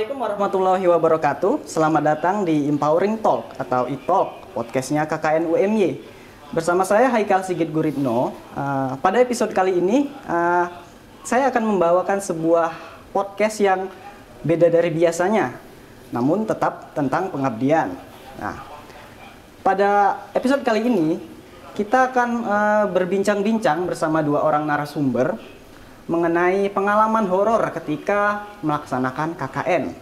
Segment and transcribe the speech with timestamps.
[0.00, 1.52] Assalamualaikum warahmatullahi wabarakatuh.
[1.68, 6.00] Selamat datang di Empowering Talk atau e-talk, podcastnya KKN UMY.
[6.56, 8.32] Bersama saya Haikal Sigit Guritno.
[8.56, 10.72] Uh, pada episode kali ini, uh,
[11.20, 12.72] saya akan membawakan sebuah
[13.12, 13.92] podcast yang
[14.40, 15.52] beda dari biasanya,
[16.16, 17.92] namun tetap tentang pengabdian.
[18.40, 18.56] Nah,
[19.60, 21.20] pada episode kali ini,
[21.76, 25.36] kita akan uh, berbincang-bincang bersama dua orang narasumber
[26.10, 29.94] mengenai pengalaman horor ketika melaksanakan KKN.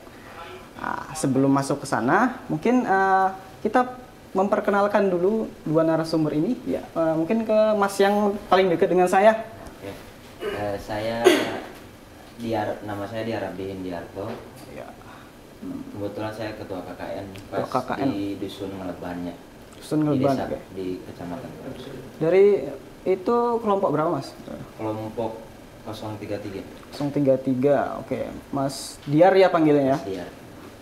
[0.81, 3.93] Nah, sebelum masuk ke sana, mungkin uh, kita
[4.33, 6.57] memperkenalkan dulu dua narasumber ini.
[6.65, 9.37] Ya, uh, mungkin ke Mas yang paling dekat dengan saya.
[9.77, 9.93] Oke.
[10.49, 11.21] Eh, saya
[12.39, 14.33] Diar, nama saya Diarabdi Indiarto.
[14.73, 14.89] Ya.
[15.93, 18.09] Kebetulan saya ketua KKN pas Ketua KKN.
[18.15, 19.35] di dusun Ngelebannya.
[19.77, 20.59] Dusun Di desa, oke.
[20.73, 21.51] di kecamatan.
[22.23, 22.47] Dari
[23.03, 24.31] itu kelompok berapa Mas?
[24.79, 25.48] Kelompok
[25.91, 26.63] 033.
[26.93, 28.01] 033.
[28.01, 29.99] Oke, Mas Diar ya panggilnya ya.
[30.03, 30.29] Diar.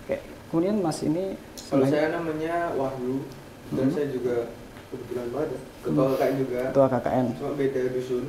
[0.02, 0.16] Oke.
[0.48, 1.34] Kemudian Mas ini
[1.66, 3.26] Kalau saya namanya Wahyu
[3.70, 3.90] dan Hmm.
[3.90, 4.46] saya juga
[4.86, 5.50] kebetulan banget
[5.82, 6.60] ketua KKN juga.
[6.70, 8.24] ketua KKN Cuma beda dusun.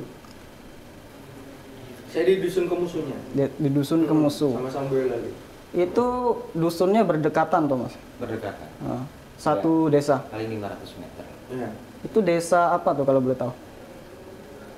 [2.08, 3.18] Saya di dusun kemusuhnya.
[3.30, 4.48] di, di dusun Kemusu.
[4.50, 5.30] Sama-sama Boyolali.
[5.70, 6.06] Itu
[6.50, 7.94] dusunnya berdekatan tuh Mas.
[8.16, 8.68] Berdekatan.
[8.80, 9.04] Ah,
[9.36, 10.24] satu desa.
[10.26, 11.24] Paling 500 meter.
[11.52, 11.68] Ya.
[12.00, 13.52] Itu desa apa tuh kalau boleh tahu?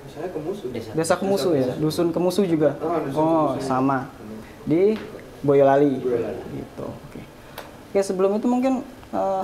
[0.07, 0.67] Saya kemusuh.
[0.69, 0.89] Desa.
[0.91, 1.71] Desa Kemusu ya.
[1.75, 2.73] Dusun Kemusu juga.
[2.75, 3.61] Dusun Oh, Kemusu.
[3.61, 4.09] sama.
[4.63, 4.97] Di
[5.41, 5.97] Boyolali.
[5.97, 6.41] Boyolali.
[6.53, 6.85] Gitu.
[6.85, 7.21] Oke.
[7.87, 9.43] Oke, sebelum itu mungkin eh,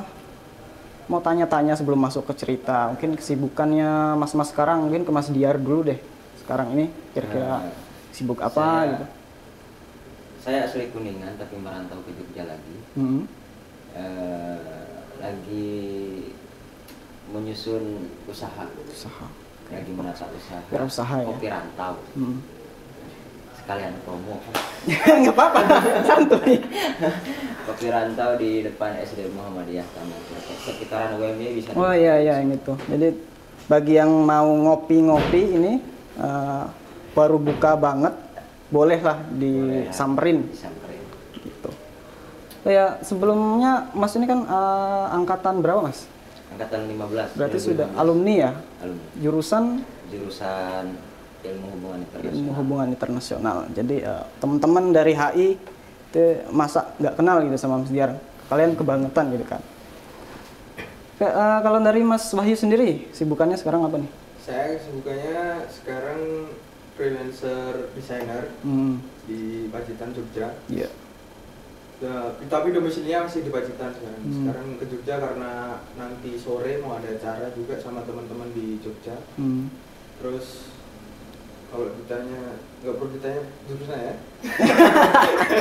[1.05, 2.89] mau tanya-tanya sebelum masuk ke cerita.
[2.89, 5.99] Mungkin kesibukannya Mas-mas sekarang mungkin ke Mas Diar dulu deh.
[6.37, 7.71] Sekarang ini kira-kira Eh,
[8.11, 9.05] sibuk apa saya- gitu.
[10.39, 12.75] Saya asli Kuningan tapi merantau ke Jogja lagi.
[12.93, 13.27] Hmm.
[13.91, 14.59] Eh,
[15.17, 15.75] lagi
[17.27, 17.83] menyusun
[18.25, 18.63] usaha.
[18.87, 19.27] Usaha.
[19.67, 20.59] Lagi menata usaha.
[20.79, 21.27] Usaha ya?
[21.27, 21.93] Kopi rantau.
[22.15, 22.39] Hmm.
[23.59, 24.39] Sekalian promo.
[25.21, 25.59] Nggak apa-apa,
[26.07, 26.55] santuy.
[27.67, 30.19] Kopi rantau di depan SD Muhammadiyah Taman.
[30.63, 31.75] Sekitaran UMY bisa.
[31.75, 32.73] Oh iya iya yang itu.
[32.87, 33.07] Jadi
[33.67, 35.73] bagi yang mau ngopi-ngopi ini
[36.15, 36.63] eh,
[37.11, 38.15] baru buka banget,
[38.67, 41.03] bolehlah disamperin Disamperin.
[41.43, 41.69] gitu.
[42.63, 46.07] Oh ya sebelumnya Mas ini kan eh, angkatan berapa Mas?
[46.47, 47.35] Angkatan 15.
[47.35, 47.67] Berarti 2015.
[47.67, 48.51] sudah alumni ya?
[48.79, 49.05] Alumni.
[49.17, 49.63] Jurusan
[50.07, 50.85] Jurusan
[51.39, 52.53] Ilmu Hubungan ilmu Internasional.
[52.55, 53.57] hubungan internasional.
[53.71, 55.47] Jadi eh, teman-teman dari HI
[56.07, 58.15] itu masa nggak kenal gitu sama Mas Diar.
[58.47, 59.61] Kalian kebangetan gitu kan.
[61.13, 64.11] Oke, eh, kalau dari Mas Wahyu sendiri sibukannya sekarang apa nih?
[64.39, 66.21] Saya kesibukannya sekarang
[66.93, 70.55] freelancer desainer Hmm, di Pacitan Jogja.
[70.67, 70.87] iya.
[71.97, 74.21] Ya, tapi domisilinya masih di Pacitan sekarang.
[74.21, 74.33] Hmm.
[74.37, 75.51] Sekarang ke Jogja karena
[75.97, 79.17] nanti sore mau ada acara juga sama teman-teman di Jogja.
[79.33, 79.73] Hmm.
[80.21, 80.69] Terus
[81.73, 84.15] kalau ditanya nggak perlu ditanya jurusan ya?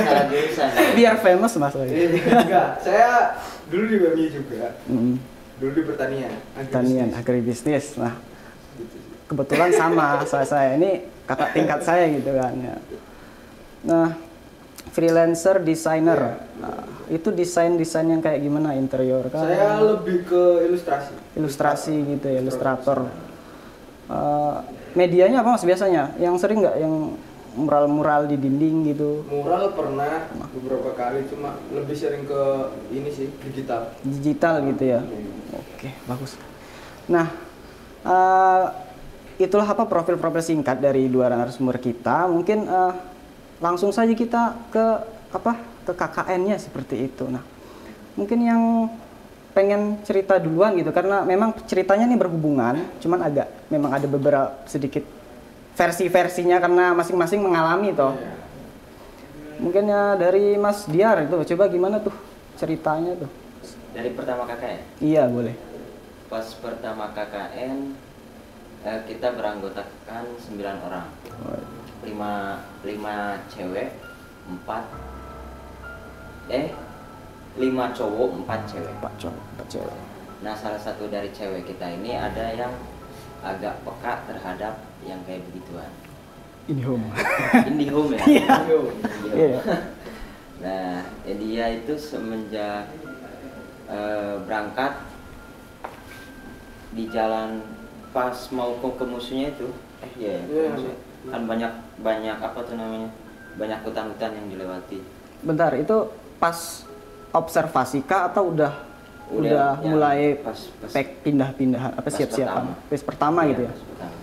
[0.05, 0.69] Salah jurusan.
[0.93, 1.93] Biar famous Mas Wahyu.
[2.21, 3.41] Enggak, saya
[3.73, 4.77] dulu di BMI juga.
[4.85, 5.17] Hmm,
[5.57, 6.33] Dulu di pertanian.
[6.53, 7.97] Pertanian, agribisnis.
[7.97, 8.13] Nah,
[8.77, 12.75] Gitu kebetulan sama saya saya ini kakak tingkat saya gitu kan ya.
[13.83, 14.07] Nah,
[14.97, 16.41] freelancer designer.
[16.57, 16.81] Nah,
[17.13, 19.45] itu desain-desain yang kayak gimana interior kan?
[19.45, 21.13] Saya lebih ke ilustrasi.
[21.37, 23.05] ilustrasi gitu ya, ilustrator.
[24.09, 24.55] Eh,
[24.97, 26.17] medianya apa Mas biasanya?
[26.17, 27.13] Yang sering nggak yang
[27.53, 29.21] mural-mural di dinding gitu?
[29.29, 32.41] Mural pernah beberapa kali, cuma lebih sering ke
[32.89, 33.93] ini sih digital.
[34.01, 35.05] digital gitu ya.
[35.53, 36.33] Oke, bagus.
[37.05, 37.29] Nah,
[38.01, 38.65] eh,
[39.37, 42.25] itulah apa profil-profil singkat dari dua narasumber kita.
[42.25, 42.93] Mungkin eh,
[43.57, 44.85] langsung saja kita ke
[45.33, 45.53] apa
[45.87, 47.25] ke KKN-nya seperti itu.
[47.27, 47.41] Nah,
[48.13, 48.61] mungkin yang
[49.57, 55.01] pengen cerita duluan gitu karena memang ceritanya nih berhubungan, cuman agak memang ada beberapa sedikit
[55.73, 58.13] versi-versinya karena masing-masing mengalami toh.
[58.13, 58.33] Iya.
[59.57, 62.13] Mungkin ya dari Mas Diar itu coba gimana tuh
[62.61, 63.29] ceritanya tuh?
[63.97, 64.81] Dari pertama KKN.
[65.01, 65.57] Iya, boleh.
[66.29, 67.77] Pas pertama KKN
[68.85, 71.07] eh, kita beranggotakan 9 orang.
[72.05, 72.11] 5
[72.85, 73.89] 5 cewek,
[74.65, 74.83] 4
[76.53, 76.67] eh
[77.57, 78.93] 5 cowok, 4 cewek.
[79.01, 79.97] Pak cowok, Pak cewek.
[80.45, 82.69] Nah, salah satu dari cewek kita ini ada yang
[83.41, 85.89] agak peka terhadap yang kayak begituan.
[86.69, 87.07] Ini home.
[87.69, 88.21] Indie home ya.
[88.27, 88.45] Iya.
[88.61, 88.91] Indie home.
[89.33, 89.59] Iya.
[90.57, 92.89] Nah, eh, dia itu semenjak
[93.85, 94.89] eh, berangkat
[96.97, 97.61] di jalan
[98.09, 99.69] pas mau ke, ke musuhnya itu,
[100.01, 100.69] eh iya, ya, Iya.
[100.73, 100.95] musuh.
[101.29, 103.09] kan banyak banyak apa tuh namanya,
[103.55, 104.99] banyak hutan-hutan yang dilewati.
[105.39, 106.57] Bentar, itu pas
[107.31, 108.73] observasi kah atau udah
[109.27, 112.63] udah, Udah, ya, mulai pas- pas- pek pindah-pindah apa pas siap-siapan?
[112.63, 112.87] pertama.
[112.87, 113.69] Phase pertama Iya, gitu ya.
[113.69, 114.17] pas pertama.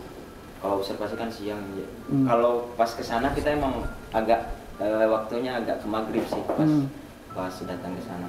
[0.56, 1.86] Kalau observasi kan siang ya.
[2.08, 2.24] Hmm.
[2.24, 4.40] Kalau pas ke sana kita emang agak
[4.74, 6.88] eh, waktunya agak ke maghrib sih pas Hmm.
[7.30, 8.26] pas datang ke sana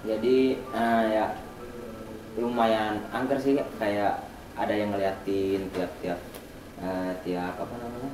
[0.00, 1.26] jadi eh, ya
[2.34, 4.22] lumayan angker sih kayak
[4.54, 6.16] ada yang ngeliatin tiap-tiap
[6.78, 8.12] eh, tiap apa namanya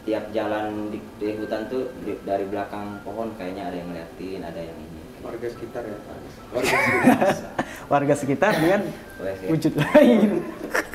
[0.00, 4.56] tiap jalan di, di hutan tuh di- dari belakang pohon kayaknya ada yang ngeliatin ada
[4.58, 5.98] yang ini warga sekitar ya
[6.50, 7.34] warga sekitar.
[7.86, 8.80] Warga sekitar dengan
[9.36, 9.46] sih.
[9.46, 10.30] wujud lain.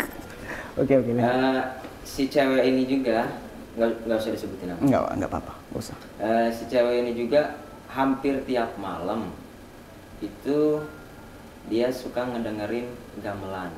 [0.82, 1.08] Oke oke.
[1.08, 1.62] Eh,
[2.04, 3.32] si cewek ini juga
[3.76, 5.98] nggak nggak usah disebutin nama Enggak enggak apa-apa, nggak usah.
[6.20, 7.56] Eh, si cewek ini juga
[7.88, 9.32] hampir tiap malam
[10.20, 10.84] itu
[11.68, 13.72] dia suka ngedengerin gamelan.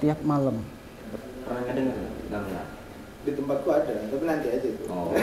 [0.00, 0.56] Tiap malam.
[1.42, 1.96] Pernah ngedenger
[2.28, 2.66] gamelan
[3.22, 4.82] di tempatku ada tapi nanti aja itu.
[4.88, 5.14] Oh.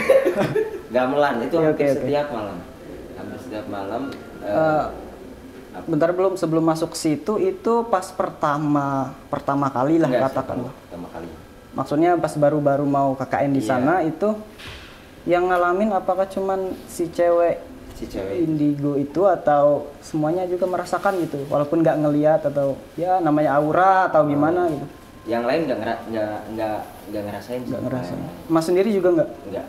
[0.96, 1.98] Gamelan itu Oke, hampir oke, oke.
[2.00, 2.58] setiap malam.
[3.14, 4.02] Hampir setiap malam
[4.40, 4.84] eh, Eh,
[5.76, 6.34] apa- Bentar belum.
[6.34, 8.88] Sebelum masuk situ itu pas pertama
[9.28, 10.72] pertama kali lah enggak sih, katakanlah.
[10.72, 11.30] pertama- pertama kali.
[11.70, 13.70] Maksudnya pas baru-baru mau KKN di Iya.
[13.70, 14.30] sana itu
[15.26, 17.60] yang ngalamin apakah cuman si cewek
[17.94, 21.44] si cewek indigo itu atau semuanya juga merasakan gitu?
[21.46, 24.88] Walaupun nggak ngelihat atau ya namanya aura atau gimana gitu
[25.30, 26.78] yang lain nggak ngera- nggak nggak
[27.08, 28.14] nggak ngerasain nggak ngerasa
[28.50, 29.30] mas sendiri juga nggak?
[29.48, 29.66] Nggak.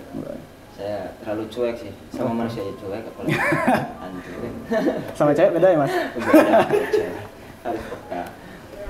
[0.72, 1.92] Saya terlalu cuek sih.
[2.08, 3.36] Sama manusia aja cuek apalagi
[4.00, 4.32] hantu.
[5.12, 5.92] Sama cewek beda ya mas?
[6.16, 6.60] Beda,
[7.60, 8.22] harus peka.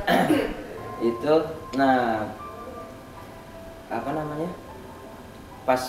[1.10, 1.34] Itu
[1.74, 2.30] nah
[3.90, 4.50] apa namanya?
[5.66, 5.82] Pas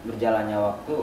[0.00, 0.96] berjalannya waktu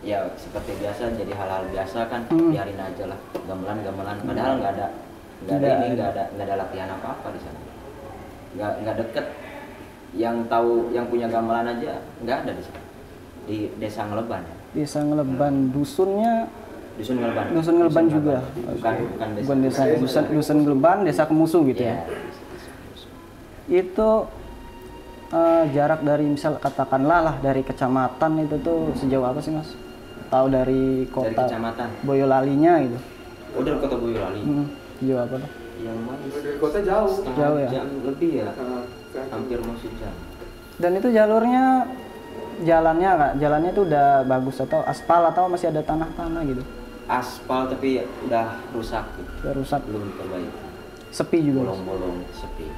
[0.00, 2.48] ya seperti biasa jadi hal-hal biasa kan Hmm.
[2.48, 3.18] biarin aja lah.
[3.44, 4.16] Gamelan gamelan.
[4.24, 4.86] Padahal nggak ada
[5.36, 7.60] nggak ada ini nggak ada nggak ada latihan apa apa di sana
[8.54, 9.26] nggak nggak deket.
[10.16, 12.80] Yang tahu yang punya gamelan aja nggak ada di sana
[13.46, 14.42] di desa Ngeleban.
[14.72, 15.54] Bisa ngeleban.
[15.72, 16.34] Dusunnya?
[16.96, 17.44] Dusun Ngeleban.
[17.52, 18.36] Dusun ngeleban juga.
[18.56, 19.44] Bukan bukan desa.
[19.44, 21.96] Bukan desa dusun dusun ngeleban desa kemusu gitu Iya, ya?
[22.02, 22.16] Desa-
[22.48, 23.06] desa Kemusu.
[23.68, 24.10] itu
[25.26, 29.74] eh, jarak dari misal katakanlah lah dari kecamatan itu tuh sejauh apa sih mas?
[30.26, 31.88] Tahu dari dari kota kecamatan.
[32.02, 32.98] Boyolalinya gitu
[33.56, 34.40] oh dari kota Boyolali.
[34.42, 34.66] Hmm,
[34.98, 37.10] sejauh apa tuh yang mana dari kota jauh.
[37.10, 37.68] Setengah Jauh ya?
[37.70, 38.48] jam lebih ya.
[38.52, 38.86] Kan.
[39.32, 40.12] hampir mau sejam
[40.76, 41.88] dan itu jalurnya
[42.60, 46.60] jalannya kak jalannya itu udah bagus atau aspal atau masih ada tanah-tanah gitu?
[47.08, 49.30] Aspal tapi udah rusak gitu.
[49.40, 49.80] udah rusak.
[49.88, 50.52] Belum diperbaiki
[51.08, 51.64] sepi juga?
[51.64, 52.68] Bolong-bolong sepi.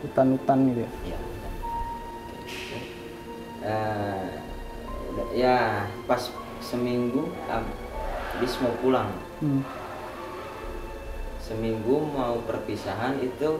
[0.00, 0.90] Hutan-hutan gitu ya?
[1.04, 1.18] Iya.
[3.58, 4.28] Eh,
[5.12, 5.56] udah- ya
[6.06, 6.22] pas
[6.62, 9.10] seminggu habis mau pulang.
[9.42, 9.60] Hmm.
[11.48, 13.56] Seminggu mau perpisahan itu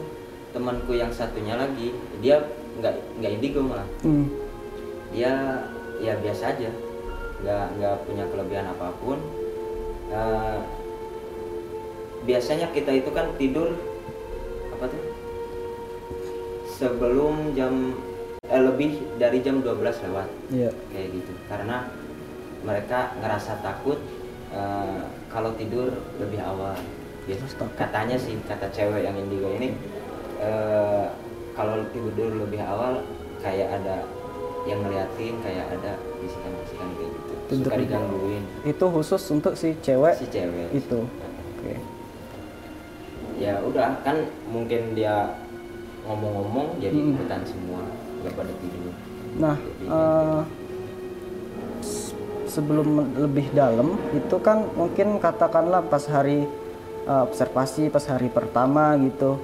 [0.53, 1.89] temanku yang satunya lagi.
[2.21, 2.45] Dia
[2.77, 3.89] nggak nggak indigo malah.
[4.05, 4.29] Hmm.
[5.09, 5.65] dia
[5.97, 6.69] ya biasa aja.
[7.41, 9.17] Nggak nggak punya kelebihan apa pun.
[10.13, 10.59] Eh,
[12.29, 13.73] biasanya kita itu kan tidur
[14.77, 15.03] apa tuh?
[16.77, 17.97] Sebelum jam
[18.45, 20.29] eh, lebih dari jam 12 lewat.
[20.53, 20.69] Iya.
[20.93, 21.33] Kayak gitu.
[21.49, 21.89] Karena
[22.61, 23.97] mereka ngerasa takut
[24.53, 25.01] eh,
[25.33, 25.89] kalau tidur
[26.21, 26.77] lebih awal
[27.35, 27.69] Takut.
[27.75, 29.75] katanya sih kata cewek yang indigo ini
[30.39, 31.05] eh,
[31.53, 33.03] kalau tidur lebih awal
[33.37, 34.07] kayak ada
[34.63, 37.33] yang ngeliatin kayak ada bisikan-bisikan kayak gitu.
[37.47, 38.43] Tidur suka digangguin.
[38.63, 40.67] Itu khusus untuk si cewek si cewek.
[40.73, 40.99] itu.
[41.55, 41.73] Oke.
[43.35, 45.31] Ya udah kan mungkin dia
[46.03, 47.13] ngomong-ngomong jadi Hmm.
[47.13, 47.81] ikutan semua
[48.19, 48.93] nggak pada tidur.
[49.37, 49.85] Nah, Jadi,
[51.79, 52.11] s-
[52.49, 56.43] sebelum lebih dalam itu kan mungkin katakanlah pas hari
[57.09, 59.41] eh, observasi pas hari pertama gitu.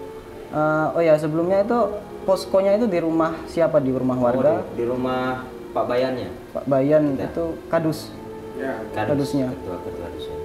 [0.54, 1.80] Eh, oh ya sebelumnya itu
[2.24, 4.62] poskonya itu di rumah siapa di rumah warga?
[4.62, 5.44] Oh, di, di rumah
[5.74, 7.26] Pak Bayannya Pak Bayan Kita.
[7.28, 8.00] itu kadus.
[8.56, 9.48] ya Kadus, Kadusnya.
[9.52, 10.38] ketua ketua dusun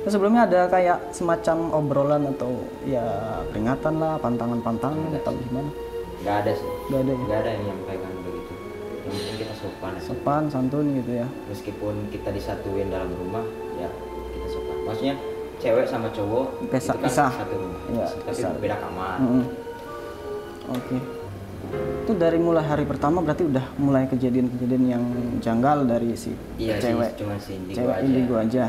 [0.00, 3.04] Terus sebelumnya ada kayak semacam obrolan atau ya
[3.46, 5.68] peringatan lah, pantangan-pantangan atau gimana?
[6.20, 7.20] nggak ada sih Gak ada ya.
[7.20, 8.52] nggak ada yang menyampaikan begitu
[9.00, 9.92] yang penting kita sopan.
[10.00, 11.28] Sopan, santun gitu ya.
[11.46, 13.44] meskipun kita disatuin dalam rumah
[13.76, 13.88] ya
[14.32, 15.14] kita sopan maksudnya
[15.60, 17.30] cewek sama cowok itu kan pisah.
[17.30, 18.50] satu rumah Iya, tapi pisah.
[18.56, 19.44] beda kamar Mm-mm.
[20.70, 20.96] Oke.
[22.02, 25.04] Itu dari mulai hari pertama berarti udah mulai kejadian-kejadian yang
[25.38, 27.10] janggal dari si iya cewek.
[27.10, 28.64] sih cuma si indigo cewek aja indigo aja.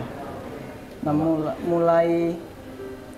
[1.02, 2.38] Nah, mula- mulai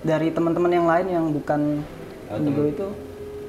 [0.02, 1.84] dari teman-teman yang lain yang bukan
[2.26, 2.88] Oh, indigo teman- itu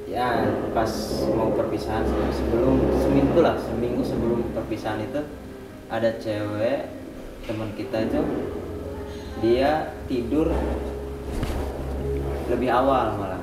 [0.05, 0.27] ya
[0.71, 0.91] pas
[1.29, 5.21] mau perpisahan sebelum seminggu lah seminggu sebelum perpisahan itu
[5.87, 6.91] ada cewek
[7.43, 8.19] teman kita itu
[9.39, 10.47] dia tidur
[12.45, 13.41] lebih awal malah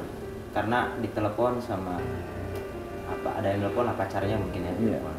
[0.55, 1.99] karena ditelepon sama
[3.11, 4.99] apa ada yang telepon lah pacarnya mungkin ya Iya.
[4.99, 5.17] telepon.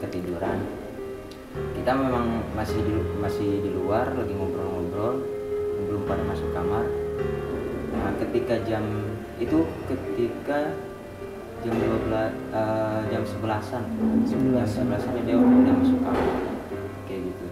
[0.00, 0.58] ketiduran
[1.72, 5.24] kita memang masih di masih di luar lagi ngobrol-ngobrol
[5.88, 6.84] belum pada masuk kamar
[7.96, 8.84] nah ketika jam
[9.36, 10.72] itu ketika
[11.64, 12.14] jam 12
[12.54, 13.82] eh, jam 11-an.
[14.28, 14.84] Jam 11-an.
[14.86, 16.26] 11-an dia udah masuk kamar.
[17.10, 17.46] Kayak gitu.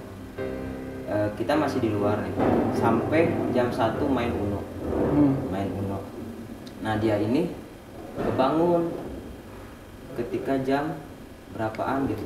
[1.25, 2.35] Eh, kita masih di luar nih.
[2.77, 4.61] Sampai jam 1 main Uno.
[4.85, 5.33] Hmm.
[5.49, 6.05] Main Uno.
[6.85, 7.49] Nah, dia ini
[8.21, 8.93] kebangun
[10.21, 11.01] ketika jam
[11.57, 12.25] berapaan gitu.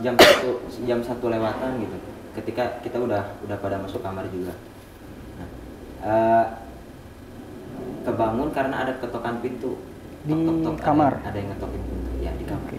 [0.00, 1.96] Jam satu jam satu lewatan gitu.
[2.32, 4.56] Ketika kita udah udah pada masuk kamar juga.
[5.36, 5.48] Nah,
[6.08, 6.44] eh,
[8.08, 9.76] kebangun karena ada ketokan pintu
[10.24, 11.12] Di Tok-tok-tok, ada- kamar?
[11.20, 12.78] ada, yang ngetokin pintu ya di kamar Oke.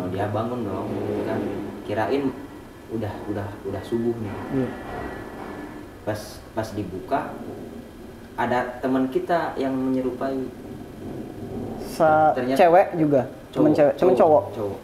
[0.00, 1.40] oh dia bangun dong gitu kan
[1.84, 2.24] kirain
[2.90, 4.68] udah udah udah subuh nih Iya.
[6.02, 6.20] pas
[6.50, 7.30] pas dibuka
[8.34, 10.48] ada teman kita yang menyerupai
[11.90, 13.22] Sa Ternyata- cewek juga.
[13.50, 14.44] Cuman cewek, cuman cowok.
[14.54, 14.78] cowok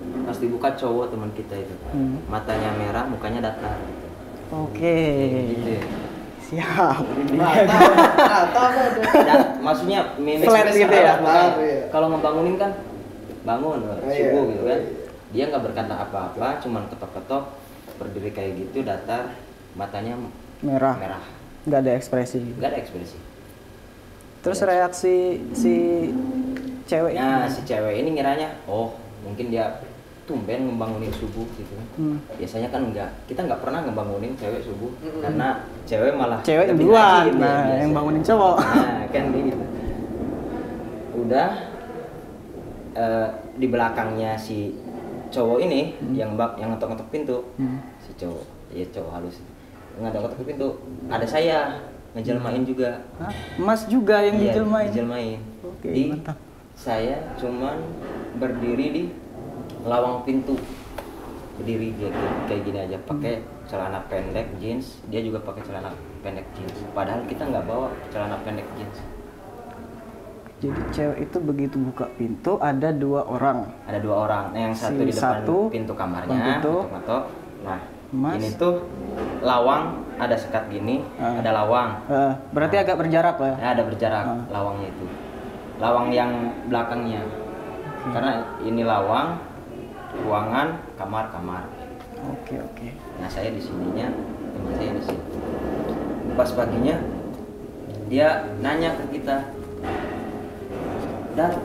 [0.00, 2.16] pas dibuka cowok teman kita itu Hmm.
[2.26, 3.76] matanya merah mukanya datar
[4.50, 4.96] Oke.
[5.52, 5.82] gitu ya.
[6.40, 7.04] Siap.
[7.38, 7.78] Ada?
[9.22, 11.14] Dan maksudnya mimik Flat gitu ya?
[11.54, 11.86] Iya.
[11.88, 12.72] Kalau ngebangunin kan
[13.42, 14.26] bangun iya.
[14.26, 14.80] subuh gitu kan.
[15.30, 17.44] Dia nggak berkata apa-apa, cuman ketok-ketok
[18.00, 19.36] berdiri kayak gitu datar
[19.78, 20.18] matanya
[20.60, 20.96] Merah.
[20.98, 21.24] merah.
[21.68, 22.40] Nggak ada ekspresi.
[22.58, 23.18] Nggak ada ekspresi.
[24.40, 25.16] Terus reaksi
[25.52, 25.74] si
[26.88, 29.84] cewek Nah, si cewek ini ngiranya, oh mungkin dia
[30.24, 31.74] tumben ngebangunin subuh gitu.
[31.98, 32.18] Hmm.
[32.38, 35.20] Biasanya kan enggak, kita nggak pernah ngebangunin cewek subuh Mm-mm.
[35.20, 38.56] karena cewek malah Cewek yang duluan, ya nah, yang bangunin cowok.
[38.62, 39.64] Nah, kan gitu.
[41.26, 41.50] Udah
[42.94, 43.28] eh,
[43.60, 44.72] di belakangnya si
[45.30, 45.80] cowok ini
[46.12, 47.78] yang bak yang ngetok-ngetok pintu, Hmm.
[47.98, 49.36] si cowok, ya cowok halus.
[49.96, 50.68] Ngetok-ngetok pintu,
[51.06, 51.58] ada saya
[52.12, 52.98] ngejelmain juga.
[53.16, 53.30] Hah?
[53.56, 54.88] Mas juga yang Iya, dijelmain.
[54.90, 55.38] dijelmain.
[55.62, 56.36] Oke, Di mantap.
[56.74, 57.78] saya cuman
[58.36, 59.02] berdiri di
[59.82, 60.58] lawang pintu
[61.56, 62.14] berdiri kayak,
[62.46, 63.34] kayak gini aja pakai
[63.64, 68.64] celana pendek jeans dia juga pakai celana pendek jeans padahal kita nggak bawa celana pendek
[68.74, 68.96] jeans
[70.60, 73.64] Jadi cewek itu begitu buka pintu ada dua orang.
[73.82, 76.74] ada dua orang nah, yang satu Si di depan satu, pintu kamarnya pintu.
[76.86, 77.24] ngetok
[77.60, 78.36] nah Mas.
[78.36, 78.84] ini tuh
[79.40, 79.82] lawang
[80.16, 81.40] ada sekat gini Ah.
[81.40, 82.82] ada lawang Eh, berarti Nah.
[82.82, 83.48] agak berjarak lah.
[83.50, 83.56] ya.
[83.56, 84.40] Ya, ada berjarak Ah.
[84.50, 85.06] lawangnya itu.
[85.80, 86.30] Lawang yang
[86.68, 87.22] belakangnya.
[88.02, 89.40] Karena ini lawang,
[90.18, 91.64] ruangan, kamar, kamar.
[92.26, 92.88] Oke oke.
[93.16, 94.12] Nah, saya di sininya,
[94.52, 95.24] teman saya di sini.
[96.36, 96.96] Pas paginya
[98.06, 99.40] dia nanya ke kita.
[101.40, 101.56] Dan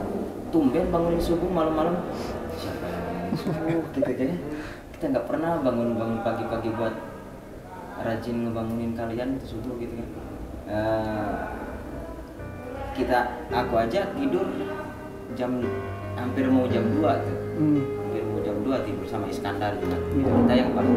[0.48, 2.00] tumben bangunin subuh malam-malam.
[3.92, 4.36] Gitu kan ya.
[4.96, 6.96] Kita nggak pernah bangun-bangun pagi-pagi buat
[8.00, 10.08] rajin ngebangunin kalian itu subuh gitu kan.
[10.66, 11.32] Eh,
[12.96, 13.20] kita
[13.52, 14.48] aku aja tidur
[15.36, 15.60] jam
[16.16, 17.84] hampir mau jam 2 tuh Hmm.
[18.00, 20.32] hampir mau jam 2 tidur sama Iskandar juga Iya.
[20.32, 20.96] kita yang paling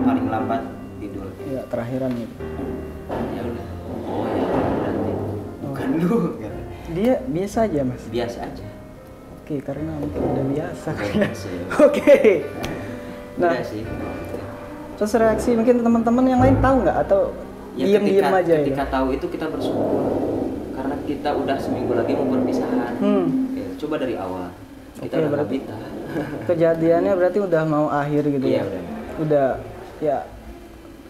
[0.00, 0.62] paling lambat
[0.98, 2.34] tidur Ya terakhiran gitu.
[3.34, 3.66] ya udah
[4.06, 5.12] oh ya berarti
[5.60, 6.49] bukan lu kata.
[6.90, 8.02] Dia biasa aja mas.
[8.06, 8.66] biasa aja
[9.36, 10.88] Oke karena mungkin udah biasa.
[10.90, 11.64] Udah biasa ya.
[11.80, 12.16] Oke.
[13.36, 13.82] Nah udah sih
[14.94, 17.32] terus reaksi mungkin teman-teman yang lain tahu nggak atau
[17.72, 18.92] ya ketika, aja ketika ya?
[18.92, 20.02] tahu itu kita bersyukur
[20.70, 23.48] karena kita udah seminggu lagi mau perpisahan Hmm.
[23.48, 24.52] Oke, coba dari awal
[24.94, 25.62] kita Oke, udah berarti-.
[26.48, 28.62] Kejadiannya berarti udah mau akhir gitu Iya, ya?
[28.62, 28.82] udah.
[29.20, 29.46] Udah
[30.00, 30.16] ya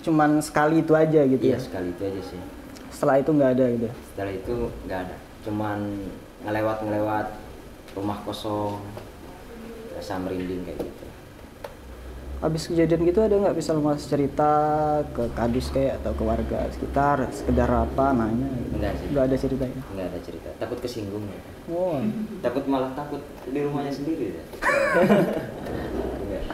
[0.01, 1.61] cuman sekali itu aja gitu iya ya.
[1.61, 2.41] sekali itu aja sih
[2.89, 3.89] Setelah itu nggak ada gitu.
[4.07, 4.55] setelah itu
[4.87, 5.79] nggak ada cuman
[6.45, 7.27] ngelewat ngelewat
[7.97, 8.81] rumah kosong
[9.97, 11.05] rasa merinding kayak gitu
[12.41, 14.49] Habis kejadian gitu ada nggak bisa mas cerita
[15.13, 18.81] ke kadus kayak atau ke warga sekitar sekedar apa nanya gitu.
[18.81, 19.07] Enggak sih.
[19.13, 19.81] Nggak ada ceritanya.
[19.93, 21.41] nggak ada cerita takut kesinggung ya.
[21.69, 22.01] Oh.
[22.41, 24.45] takut malah takut di rumahnya sendiri ya
[26.17, 26.45] Enggak.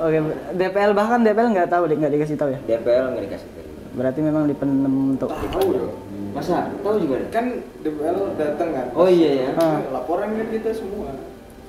[0.10, 0.18] Oke,
[0.58, 2.58] DPL bahkan DPL nggak tahu nggak dikasih tahu ya.
[2.66, 6.09] DPL nggak dikasih tahu Berarti memang dipenem untuk Tahu dong.
[6.30, 7.46] Masa tahu juga Kan
[7.78, 8.86] DPL datang kan.
[8.92, 9.78] oh iya ya Ah.
[9.90, 11.10] Laporan kan kita semua.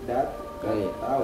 [0.04, 0.28] Dat.
[0.62, 1.24] oh iya Tahu.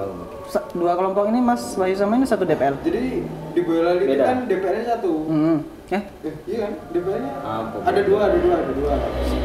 [0.74, 2.74] Dua kelompok ini Mas Wahyu sama ini satu DPL.
[2.80, 4.24] Jadi di Boyolali itu Beda.
[4.24, 5.12] kan DPR-nya satu.
[5.24, 5.58] Hmm.
[5.88, 6.72] Eh, Eh, iya kan?
[6.90, 7.76] DPR-nya Apa?
[7.82, 8.92] ada dua, ada dua, ada dua.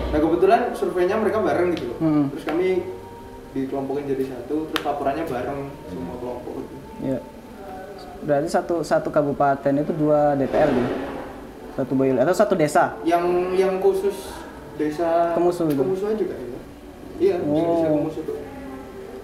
[0.09, 1.97] Nah kebetulan surveinya mereka bareng gitu loh.
[2.00, 2.25] Hmm.
[2.29, 2.67] Terus kami
[3.53, 6.75] dikelompokin jadi satu, terus laporannya bareng semua kelompok itu.
[7.05, 7.19] ya.
[8.19, 10.89] Berarti satu satu kabupaten itu dua DPL gitu.
[11.73, 12.93] Satu Boyolali atau satu desa.
[13.01, 13.25] Yang
[13.55, 14.29] yang khusus
[14.75, 15.81] desa Kemusuh itu?
[15.81, 16.59] Kemusuh aja kayaknya.
[17.17, 17.55] Iya, Oh.
[17.55, 18.37] desa Kemusuh tuh.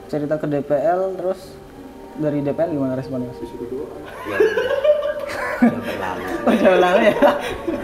[0.08, 1.54] Cerita ke DPL terus
[2.18, 3.30] dari DPL gimana responnya?
[3.36, 3.98] Disuruh doa.
[6.50, 7.16] ya lalu ya.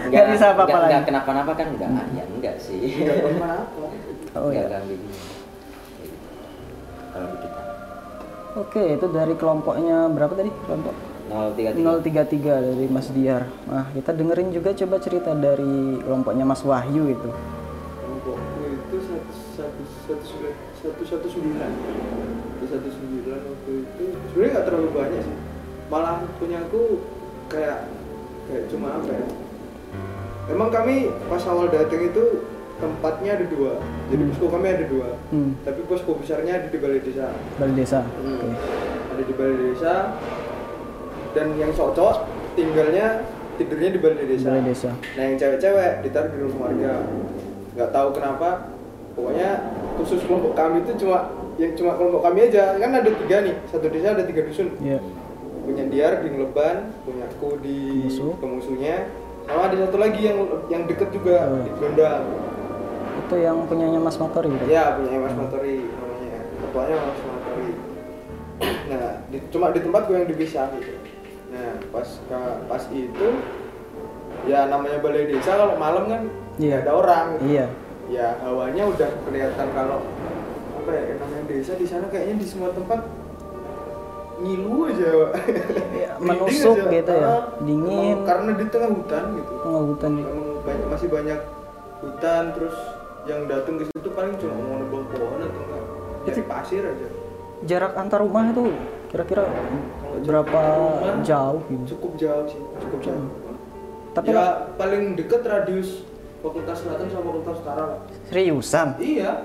[0.06, 0.90] Nggak bisa apa-apa lagi.
[0.90, 3.84] nggak kenapa-napa kan enggak ya enggak sih Enggak pernah apa.
[4.34, 4.66] Oh iya.
[4.66, 5.12] ganggu gini.
[5.12, 5.26] Kayak
[6.02, 6.26] gitu.
[7.12, 7.60] kalau kita
[8.56, 10.48] Oke, itu dari kelompoknya berapa tadi?
[10.48, 10.94] Kelompok
[11.26, 13.44] 033 033 dari Mas Diar.
[13.66, 17.30] Nah, kita dengerin juga coba cerita dari kelompoknya Mas Wahyu itu.
[17.98, 21.70] Kelompokku itu satu satu satu sembilan satu satu sembilan
[22.62, 25.36] satu sembilan waktu itu sebenarnya nggak terlalu banyak sih
[25.86, 26.82] malah punya aku
[27.46, 27.78] kayak
[28.46, 29.26] kayak cuma apa ya
[30.46, 32.42] emang kami pas awal datang itu
[32.76, 34.30] tempatnya ada dua jadi Hmm.
[34.30, 35.50] posko kami ada dua Hmm.
[35.62, 38.00] tapi posko besarnya ada di balai desa Balai desa.
[38.02, 38.34] Hmm.
[38.36, 38.48] Oke.
[39.10, 39.94] ada di balai desa
[41.36, 42.16] dan yang cowok-cowok
[42.54, 43.20] tinggalnya
[43.54, 44.90] tidurnya di balai desa Balai desa.
[45.12, 46.92] nah yang cewek-cewek ditaruh di rumah warga
[47.72, 48.48] nggak tahu kenapa
[49.12, 49.50] pokoknya
[49.96, 53.86] khusus kelompok kami itu cuma yang cuma kelompok kami aja kan ada tiga nih satu
[53.86, 55.00] desa ada tiga dusun Iya.
[55.62, 58.32] punya Diar di Ngeleban punya aku di Pemusuh.
[58.36, 58.96] pemusuhnya
[59.44, 61.60] sama ada satu lagi yang yang deket juga Oh.
[61.60, 62.24] di Gondang
[63.18, 64.64] Itu yang punyanya Mas Motori gitu.
[64.66, 67.70] ya punya Mas Matori namanya ketuanya Mas Matori
[68.86, 70.92] nah di, cuma di tempatku yang dipisah gitu
[71.46, 72.08] nah pas
[72.66, 73.28] pas itu
[74.44, 76.22] ya namanya balai desa kalau malam kan
[76.56, 76.80] Iya.
[76.80, 77.26] ada orang.
[77.38, 77.66] Iya.
[78.06, 80.00] ya hawanya udah kelihatan kalau
[80.74, 83.02] apa ya namanya desa di sana kayaknya di semua tempat
[84.36, 85.30] ngilu aja Pak.
[86.16, 86.92] Merinding menusuk aja.
[86.92, 88.16] gitu ya, Ah, dingin.
[88.22, 90.10] karena di tengah hutan gitu Tengah hutan.
[90.14, 91.40] Emang banyak, masih banyak
[91.98, 92.76] hutan terus
[93.24, 95.84] yang datang ke situ paling cuma mau nebang pohon atau enggak
[96.24, 97.08] nyari pasir aja
[97.64, 98.70] Jarak antar rumah itu
[99.08, 99.42] kira-kira
[100.22, 101.84] berapa rumah, jauh gitu.
[101.92, 103.26] cukup jauh sih cukup jauh
[104.12, 106.06] Tapi ya lah- paling deket radius
[106.38, 108.88] fakultas selatan sama fakultas utara lah Seriusan?
[108.96, 109.44] iya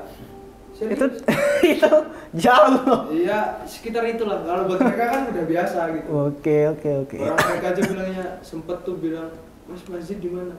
[0.71, 0.95] serius.
[0.95, 1.05] Itu
[1.77, 1.91] itu
[2.33, 3.05] jauh.
[3.07, 4.41] Iya, sekitar itulah.
[4.41, 6.07] Kalau buat mereka kan udah biasa gitu.
[6.09, 7.17] Oke, oke, oke.
[7.19, 9.29] Orang mereka aja bilangnya sempet tuh bilang,
[9.67, 10.57] Mas masjid di mana?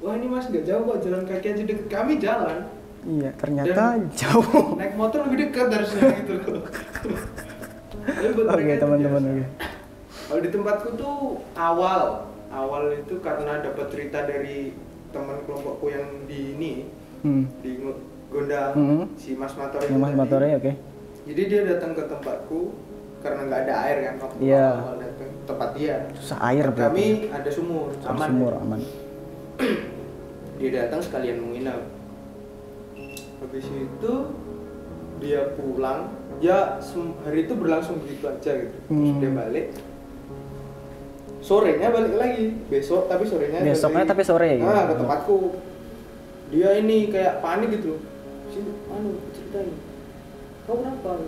[0.00, 2.58] Wah ini mas nggak jauh kok jalan kaki aja deket kami jalan.
[3.02, 4.80] Iya, ternyata Dan- jauh.
[4.80, 6.64] Naik motor lebih dekat harusnya gitu loh.
[8.00, 9.44] Buat Oke, itu teman-teman, oke.
[10.26, 11.16] Kalau di tempatku tuh
[11.52, 12.02] awal,
[12.48, 14.72] awal itu karena dapat cerita dari
[15.10, 16.72] teman kelompokku yang di ini
[17.20, 17.44] Hmm.
[17.60, 17.76] di
[18.30, 19.04] Gondang, Hmm.
[19.14, 20.14] si Mas Mator itu Yang Mas.
[20.14, 20.72] Motori oke.
[21.26, 22.60] Jadi dia datang ke tempatku
[23.20, 24.66] karena nggak ada air kan waktu Iya.
[24.72, 25.96] awal datang tempat dia.
[26.14, 26.86] Susah air berarti.
[26.86, 28.28] Kami ada sumur, Ada aman.
[28.30, 28.80] sumur aman.
[30.58, 31.80] Dia datang sekalian menginap.
[33.40, 34.12] Habis itu
[35.20, 36.80] dia pulang, ya
[37.22, 38.76] hari itu berlangsung begitu aja gitu.
[38.80, 39.20] Terus Hmm.
[39.20, 39.66] dia balik.
[41.40, 44.68] Sorenya balik lagi, besok tapi sorenya Besoknya tapi sore gitu.
[44.68, 45.36] Nah, ke tempatku.
[46.50, 47.96] Dia ini kayak panik gitu.
[48.50, 49.72] Sini, anu ceritain.
[50.66, 51.24] Kau kenapa?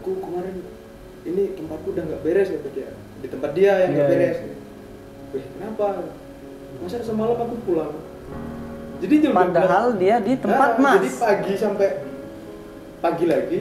[0.00, 0.56] Aku kemarin
[1.22, 2.90] ini tempatku udah nggak beres kata dia.
[3.20, 4.36] Di tempat dia yang nggak Iya, beres.
[5.30, 5.86] Wih, kenapa?
[6.80, 7.92] Masa semalam aku pulang.
[9.00, 10.00] Jadi jam Padahal 12.
[10.00, 10.96] dia di tempat Nah, Mas.
[10.98, 11.88] Jadi pagi sampai
[13.00, 13.58] pagi lagi.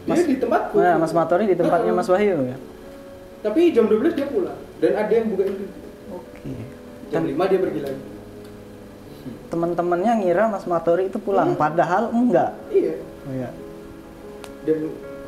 [0.00, 0.74] Dia Mas- di tempatku.
[0.74, 1.92] Nah, Mas Motori di tempatnya.
[1.92, 2.56] Mas Wahyu ya.
[3.38, 5.66] Tapi jam 12 dia pulang dan ada yang buka pintu.
[6.10, 6.50] Oke.
[7.08, 8.02] Jam Dan 5 dia pergi lagi.
[9.48, 11.58] teman-temannya ngira Mas Motori itu pulang, Hmm.
[11.58, 12.52] padahal enggak.
[12.68, 12.94] Iya.
[13.22, 13.48] Oh, iya.
[14.60, 14.78] dan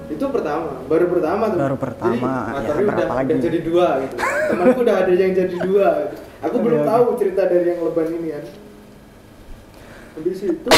[0.06, 3.28] itu pertama baru pertama tuh Baru pertama, jadi ya, Matahari berapa udah, lagi?
[3.30, 4.14] udah jadi dua gitu
[4.50, 6.16] temanku udah ada yang jadi dua gitu.
[6.40, 6.88] aku Oke, belum oke.
[6.88, 8.44] tahu cerita dari yang leban ini kan
[10.10, 10.70] habis itu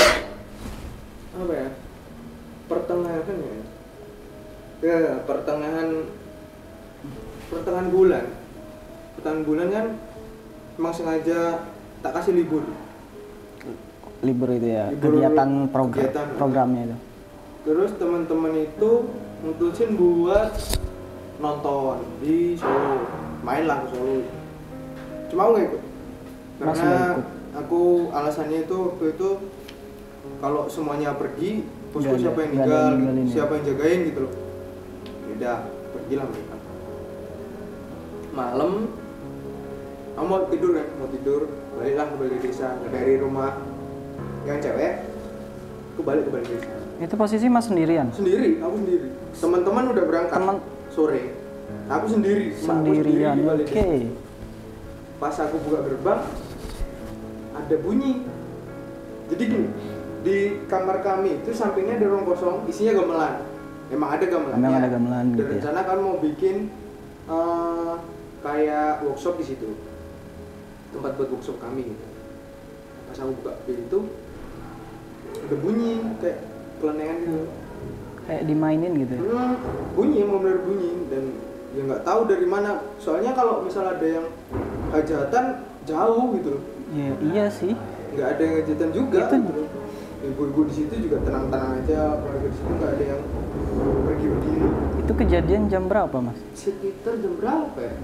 [1.32, 1.68] apa ya
[2.68, 3.38] pertengahan
[4.82, 5.88] ya ya pertengahan
[7.48, 8.24] pertengahan bulan
[9.16, 9.86] pertengahan bulan kan
[10.76, 11.40] emang sengaja
[12.00, 12.64] tak kasih libur
[14.22, 16.26] Libur itu ya, Libur- kegiatan program kegiatan.
[16.38, 16.96] programnya itu.
[17.66, 18.90] Terus teman-teman itu
[19.42, 20.54] mutusin buat
[21.42, 23.02] nonton di Solo,
[23.42, 24.22] main lah ke Solo.
[25.26, 25.82] Cuma aku nggak ikut,
[26.54, 27.26] karena ikut?
[27.58, 27.80] aku
[28.14, 29.28] alasannya itu waktu itu
[30.42, 31.62] kalau semuanya pergi,
[31.94, 33.24] bosku siapa yang tinggal, ya?
[33.30, 34.34] siapa yang jagain gitu loh.
[35.32, 35.58] Udah,
[35.94, 36.56] pergilah mereka.
[38.32, 38.72] Malam,
[40.12, 41.40] aku mau tidur kan, mau tidur,
[41.78, 43.54] baliklah ke balik desa dari rumah
[44.42, 45.06] yang cewek,
[45.94, 48.08] aku balik ke balik desa Itu posisi Mas sendirian.
[48.10, 51.22] sendiri aku sendiri teman-teman udah berangkat Teman- sore
[51.86, 53.36] aku sendiri Sendirian.
[53.42, 53.66] Oke.
[53.66, 54.06] desa.
[55.18, 56.20] pas aku buka gerbang
[57.52, 58.22] ada bunyi
[59.28, 59.68] jadi gini
[60.22, 61.42] di kamar kami.
[61.42, 63.34] Itu sampingnya ada ruang kosong isinya gamelan.
[63.88, 65.52] Emang ada gamelannya Memang ada gamelan dan gitu ya.
[65.52, 66.56] rencana kan mau bikin
[67.26, 67.94] eh,
[68.40, 69.68] kayak workshop di situ.
[70.90, 72.04] Tempat buat workshop kami gitu.
[73.06, 74.08] Pas aku buka pintu
[75.32, 76.38] ada bunyi kayak
[76.78, 77.40] kelenengan gitu.
[78.22, 79.12] Kayak dimainin gitu.
[79.12, 79.20] ya.
[79.20, 79.54] Hmm,
[79.92, 80.90] bunyi emang bener bunyi.
[81.10, 81.24] Dan
[81.72, 82.70] ya nggak tahu dari mana.
[82.96, 84.26] Soalnya kalau misal ada yang
[84.88, 85.44] hajatan
[85.82, 86.50] jauh gitu.
[86.52, 87.72] Loh Ya, iya sih.
[88.12, 89.64] nggak ada yang hajatan juga Itu- gitu
[90.22, 90.28] loh.
[90.28, 93.22] ibu-ibu di situ juga tenang-tenang aja keluarga di situ nggak ada yang
[94.02, 94.66] pergi begini
[94.98, 96.38] Itu kejadian jam berapa, Mas?
[96.52, 97.94] sekitar jam berapa ya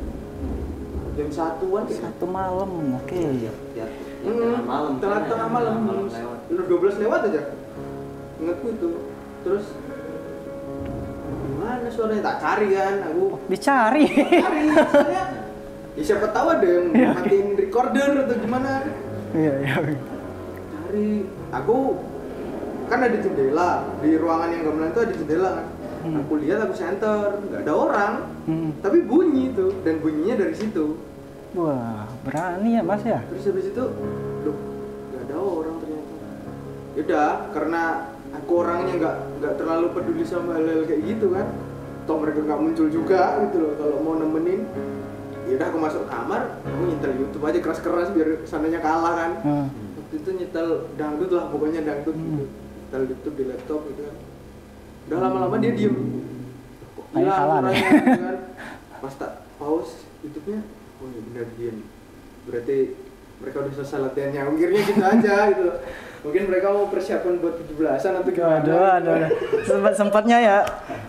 [1.14, 2.70] jam satuan ya Satu malam.
[2.96, 3.18] Oke.
[3.38, 3.86] ya, ya
[4.18, 7.42] Hmm, tengah malam kan, tengah-tengah ya, malam malam lewat Udah 12 lewat aja
[8.36, 8.88] ingatku itu
[9.40, 9.64] terus
[11.44, 14.04] gimana suaranya tak cari kan aku Dicari.
[14.08, 15.22] cari soalnya
[15.98, 18.70] ya siapa tahu ada yang matiin recorder atau gimana
[19.28, 19.74] Iya, iya.
[20.88, 21.20] Cari
[21.52, 21.76] aku
[22.88, 23.70] kan ada jendela
[24.00, 25.66] di ruangan yang gamelan itu ada jendela kan
[25.98, 26.14] Hmm.
[26.14, 28.12] aku lihat aku center nggak ada orang
[28.46, 28.70] Hmm.
[28.78, 30.94] tapi bunyi itu dan bunyinya dari situ
[31.52, 33.18] Wah, berani ya Mas ya?
[33.26, 33.82] terus habis itu
[34.40, 34.56] loh
[35.10, 36.14] nggak ada orang ternyata
[36.94, 37.82] yaudah karena
[38.30, 41.46] aku orangnya nggak nggak terlalu peduli sama hal-hal kayak gitu kan
[42.06, 44.60] toh mereka nggak muncul juga gitu loh kalau mau nemenin
[45.44, 49.66] yaudah aku masuk kamar aku nyetel YouTube aja keras-keras biar sananya kalah kan Hmm.
[50.08, 52.48] Waktu itu nyetel dangdut lah pokoknya dangdut gitu Hmm.
[52.80, 54.16] nyetel YouTube di laptop gitu kan
[55.04, 55.96] udah lama-lama dia diem
[56.96, 57.92] Kok suaranya deh.
[57.98, 58.36] gitu kan
[58.98, 60.60] pas tak pause YouTube-nya
[60.98, 61.76] oh iya benar diem
[62.42, 62.76] berarti
[63.38, 65.64] mereka udah selesai latihannya mikirnya gitu aja gitu
[66.18, 69.30] mungkin mereka mau persiapan buat 17-an atau gimana Aduh, aduh, aduh.
[69.62, 70.56] Sempat sempatnya ya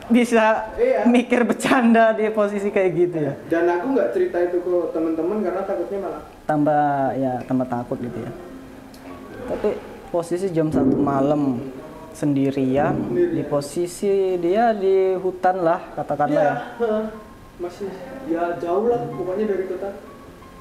[0.05, 1.07] bisa Iya.
[1.07, 3.33] mikir bercanda di posisi kayak gitu ya.
[3.47, 6.85] dan aku nggak cerita itu ke teman-teman karena takutnya malah Tambah
[7.15, 8.31] ya tambah takut gitu ya.
[9.49, 9.69] Tapi
[10.13, 11.57] posisi jam satu malam
[12.13, 16.55] sendirian di posisi dia di hutan lah katakanlah ya.
[16.81, 17.05] heeh.
[17.59, 17.87] masih
[18.27, 19.89] ya jauh lah pokoknya dari kota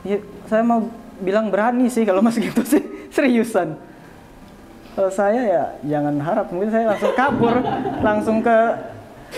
[0.07, 0.87] Ya, saya mau
[1.19, 2.79] bilang berani sih kalau mas gitu sih
[3.17, 3.75] seriusan.
[4.95, 7.55] Kalau saya ya jangan harap mungkin saya langsung kabur
[8.07, 8.57] langsung ke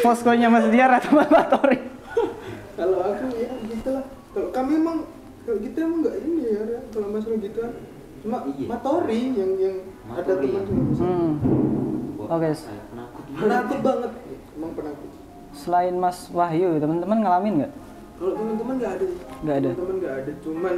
[0.05, 1.81] poskonya Mas Diar atau Mas Batori.
[2.79, 4.05] kalau aku ya gitulah
[4.37, 4.99] kalau kami emang
[5.49, 7.73] kalau gitu emang nggak ini ya kalau masalah gituan
[8.21, 8.67] cuma Iya.
[8.67, 10.47] matori yang yang ada Matori.
[10.47, 11.33] teman cuma bisa Hmm.
[12.23, 12.51] Oke.
[12.53, 14.13] saya penakut penakut banget
[14.55, 15.11] emang penakut
[15.51, 17.73] Selain Mas Wahyu, teman-teman ngalamin nggak?
[18.15, 19.07] kalau teman-teman nggak ada
[19.41, 19.69] Nggak ada.
[19.69, 20.77] teman-teman nggak ada cuman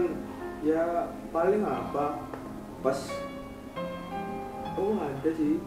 [0.62, 0.82] ya
[1.28, 2.04] paling apa
[2.80, 2.98] pas
[4.72, 5.58] oh ada sih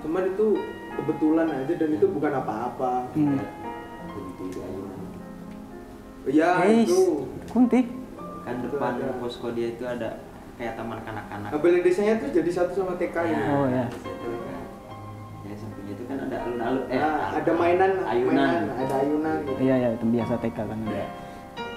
[0.00, 0.46] cuman itu
[0.92, 3.38] kebetulan aja dan itu bukan apa-apa Hmm.
[6.26, 7.80] Ya Eish, itu Kunti.
[8.42, 9.16] kan depan ada.
[9.16, 10.20] posko dia itu ada
[10.60, 13.84] kayak taman kanak-kanak balai desanya tuh jadi satu sama TK Ya, ini Oh, ya.
[13.88, 13.88] kan.
[15.42, 19.58] ya sampingnya itu kan ada alun-alun eh Nah, ada mainan, ayunan mainan, ada ayunan gitu.
[19.58, 21.04] Iya ya, itu biasa TK kan ada.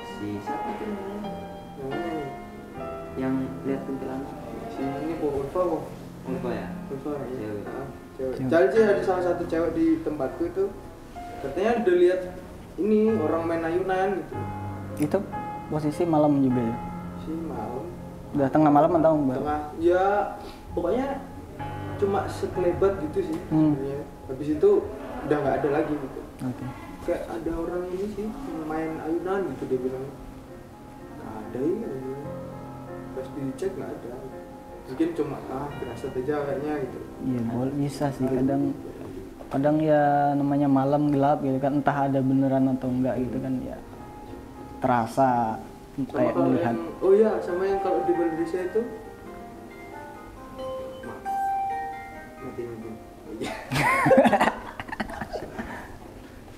[0.03, 1.31] si siapa tuh namanya?
[1.79, 2.11] Namanya
[3.15, 4.29] yang lihat kuntilanak
[4.69, 5.83] si ini kok Ulfa kok.
[6.23, 7.25] Ulfa ya Ulfa ya.
[7.33, 7.63] Cewek.
[7.65, 8.33] Ah, Cewek.
[8.35, 8.49] Cewek.
[8.51, 10.63] Jadi sih ada salah satu cewek di tempatku itu
[11.39, 12.21] katanya udah lihat
[12.75, 14.35] ini orang main ayunan gitu.
[14.99, 15.17] Itu
[15.67, 16.75] posisi malam juga ya.
[17.19, 17.72] Si malam
[18.33, 19.37] Udah tengah malam atau enggak?
[19.39, 20.05] tengah ya
[20.73, 21.07] pokoknya
[21.95, 23.77] cuma sekelebat gitu sih Hmm.
[23.77, 24.01] sebenarnya.
[24.25, 24.69] Habis itu
[25.23, 26.19] udah nggak ada lagi gitu.
[26.41, 26.65] Oke.
[27.03, 28.27] Kayak ada orang ini sih
[28.65, 30.05] main ayunan gitu dia bilang.
[31.13, 32.21] Nggak ada ini ayunan.
[33.13, 34.13] Pas dicek nggak ada.
[34.83, 36.99] Mungkin cuma ah berasa aja kayaknya gitu.
[37.23, 38.63] Iya, boleh bisa sih kadang
[39.47, 43.77] kadang ya namanya malam gelap gitu kan entah ada beneran atau enggak gitu kan ya
[44.81, 45.55] terasa
[45.93, 46.73] kayak kalau melihat.
[46.73, 48.81] yang oh iya sama yang kalau di Indonesia itu?
[51.05, 51.21] Ma-
[52.41, 52.89] mati mati.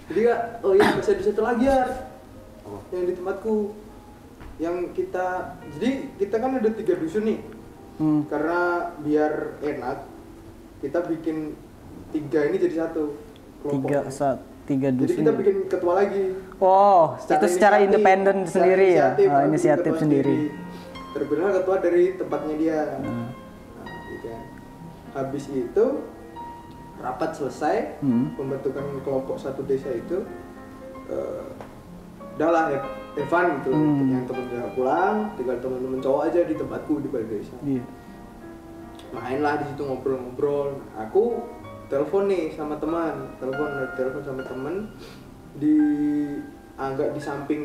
[0.05, 1.81] Jadi kak oh iya bisa ada satu lagi ya
[2.63, 3.55] oh yang di tempatku.
[4.55, 7.39] Yang kita jadi kita kan ada tiga dusun nih.
[7.99, 10.07] Hmm, karena biar enak
[10.79, 11.59] kita bikin
[12.15, 13.19] tiga ini jadi satu
[13.59, 13.87] kelompok.
[13.91, 15.17] tiga saat tiga jadi dusun.
[15.21, 16.23] kita bikin ketua lagi.
[16.57, 19.07] Oh itu secara independen secara sendiri ya?
[19.13, 20.37] inisiatif, Oh, aku bikin inisiatif sendiri
[21.15, 22.79] terkenal ketua dari tempatnya dia.
[22.97, 23.27] Hmm.
[23.77, 24.41] nah, gitu kan.
[25.13, 25.85] habis itu
[26.97, 28.33] rapat selesai Hmm.
[28.33, 30.25] pembentukan kelompok satu desa itu
[31.05, 31.45] eh
[32.35, 32.79] udahlah ya
[33.15, 34.11] Evan gitu Hmm.
[34.11, 37.55] yang temen udah pulang tinggal teman-teman cowok aja di tempatku di balai desa.
[37.61, 37.83] Iya.
[39.11, 40.83] Mainlah di situ ngobrol-ngobrol.
[40.99, 41.39] Aku
[41.85, 44.75] telepon nih sama teman telepon telepon sama teman
[45.55, 45.77] di
[46.75, 47.61] agak di samping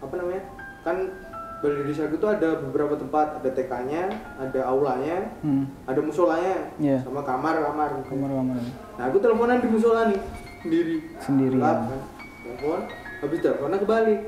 [0.00, 0.42] apa namanya
[0.80, 0.96] kan
[1.60, 4.02] balai desa itu ada beberapa tempat ada TK-nya
[4.36, 5.88] ada aulanya hmm.
[5.88, 7.00] ada musolanya Iya.
[7.00, 8.56] sama kamar kamar kamar kamar
[8.94, 10.20] nah aku teleponan di musola nih
[10.60, 11.60] sendiri Sendirian.
[11.60, 12.00] Gelap, kan.
[12.44, 12.80] telepon
[13.20, 14.20] habis teleponnya kebalik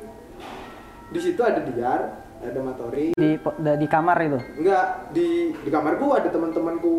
[1.07, 2.01] di situ ada Diar
[2.37, 6.93] ada Matori di di kamar itu Enggak, di di kamarku ada teman-temanku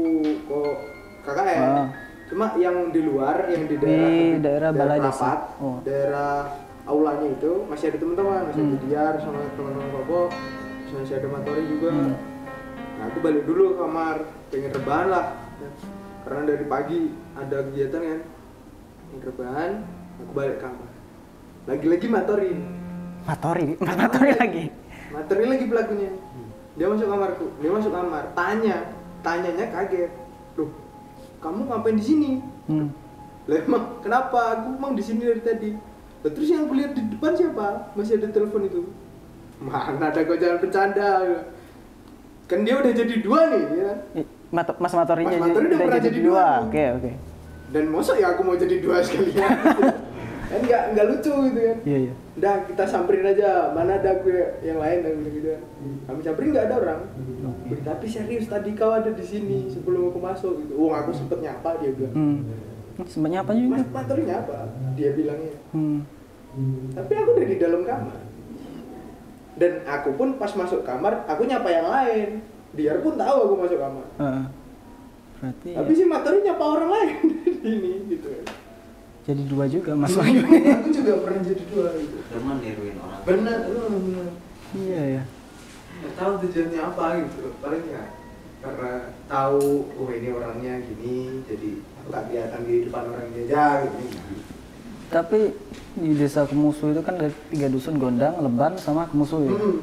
[0.48, 0.76] kok
[1.28, 1.62] KKN.
[1.62, 1.88] Ah.
[2.28, 5.16] Cuma yang di luar, yang di Di daerah daerah balai desa.
[5.16, 5.78] Perapat, Oh.
[5.88, 6.34] daerah
[6.84, 8.84] aulanya itu masih ada teman-teman, masih ada Hmm.
[8.84, 9.88] Diar sama teman-teman
[10.88, 11.92] terus masih ada Matori juga.
[11.92, 12.14] Hmm.
[12.98, 14.16] Nah, aku balik dulu ke kamar,
[14.52, 15.26] pengen rebahan lah.
[16.28, 17.00] Karena dari pagi
[17.40, 18.20] ada kegiatan kan.
[19.08, 19.72] Pengen rebahan,
[20.20, 20.90] aku balik kamar.
[21.68, 22.54] Lagi-lagi Matori.
[23.28, 24.66] Matori Matori lagi
[25.12, 26.12] Materi lagi pelakunya.
[26.78, 28.78] Dia masuk kamarku, dia masuk kamar, tanya,
[29.26, 30.12] tanyanya kaget.
[31.48, 32.32] Kamu ngapain di sini
[32.66, 32.92] Hmm.
[33.48, 35.72] lah emang kenapa aku emang di sini dari tadi
[36.20, 38.84] lah, terus yang aku lihat di depan siapa masih ada telepon itu
[39.58, 41.10] mana ada kau jangan bercanda
[42.44, 43.98] kan dia udah jadi dua nih ya kan?
[44.18, 46.36] I- Mat- Mas Matori Mas jadi, Matori udah udah pernah jadi jadi dua.
[46.36, 46.66] dua.
[46.66, 47.12] Oke, oke.
[47.68, 49.50] dan masa ya aku mau jadi dua sekalian
[50.48, 51.78] kan nggak nggak lucu gitu kan.
[51.84, 52.14] Iya, iya.
[52.38, 54.32] udah kita samperin aja mana ada aku
[54.64, 55.62] yang lain dan gitu kan.
[56.08, 57.02] Kami samperin nggak ada orang.
[57.68, 57.84] Oke.
[57.84, 60.74] tapi serius tadi kau ada di sini sebelum aku masuk gitu.
[60.80, 62.16] Oh aku sempet nyapa dia bilang.
[62.16, 62.40] Hmm.
[63.04, 63.78] Sebenarnya apa juga?
[63.78, 64.58] mas Matori nyapa
[64.98, 66.02] dia bilangnya Hmm.
[66.90, 68.18] tapi aku udah di dalam kamar.
[69.58, 72.30] Dan aku pun pas masuk kamar aku nyapa yang lain.
[72.74, 74.06] Dia pun tahu aku masuk kamar.
[74.18, 74.46] Heeh.
[75.38, 77.16] Berarti tapi ya, si Matori nyapa orang lain
[77.62, 78.57] di ini gitu kan
[79.28, 80.32] jadi dua juga Mas aku
[80.90, 83.22] juga pernah jadi dua gitu Demen niruin orang.
[83.24, 84.30] benar benar
[84.74, 85.24] Iya ya.
[85.98, 88.04] nggak tahu tujuannya apa gitu paling ya
[88.58, 88.92] karena
[89.26, 94.06] tahu oh ini orangnya gini jadi aku tak kelihatan di depan orang dia aja gitu
[95.08, 95.40] Tapi
[95.96, 99.56] di desa Kemusu itu kan ada tiga dusun Gondang, Leban, sama Kemusu ya.
[99.56, 99.80] Hmm.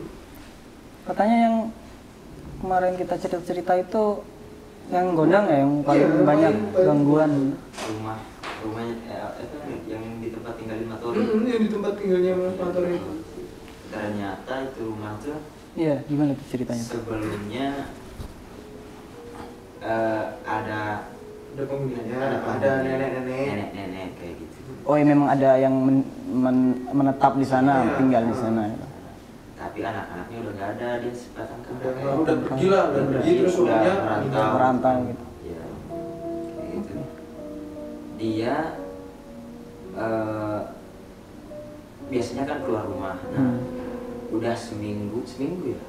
[1.03, 1.57] Katanya yang
[2.61, 4.21] kemarin kita cerita-cerita itu
[4.91, 7.33] yang Gondang ya yang paling Iya, banyak gangguan.
[7.57, 8.19] Rumah
[8.65, 11.17] rumahnya eh, itu yang di tempat tinggal di Matori.
[11.17, 13.13] Hmm, yang di tempat tinggalnya Mas Mator itu
[13.87, 15.39] Ternyata itu rumah tuh
[15.75, 16.85] Iya, gimana tuh ceritanya?
[16.85, 17.69] sebelumnya
[19.81, 20.81] eh, ada
[21.55, 24.59] ada penghuninya ada ada nenek-nenek nenek-nenek kayak gitu.
[24.83, 27.95] Oh, ya memang ada yang men- men- menetap di sana, Iya.
[27.97, 28.63] tinggal di sana.
[29.55, 32.15] Tapi anak-anaknya udah nggak ada dia sebatang udah kakak.
[32.21, 34.47] udah pergi lah udah pergi terus Udah merantau.
[34.51, 35.25] Merantau gitu.
[38.15, 38.19] Ya.
[38.19, 38.55] Dia
[39.95, 40.59] eh,
[42.05, 43.17] biasanya kan keluar rumah.
[43.31, 43.59] Nah, Hmm.
[44.31, 45.81] udah seminggu, seminggu ya.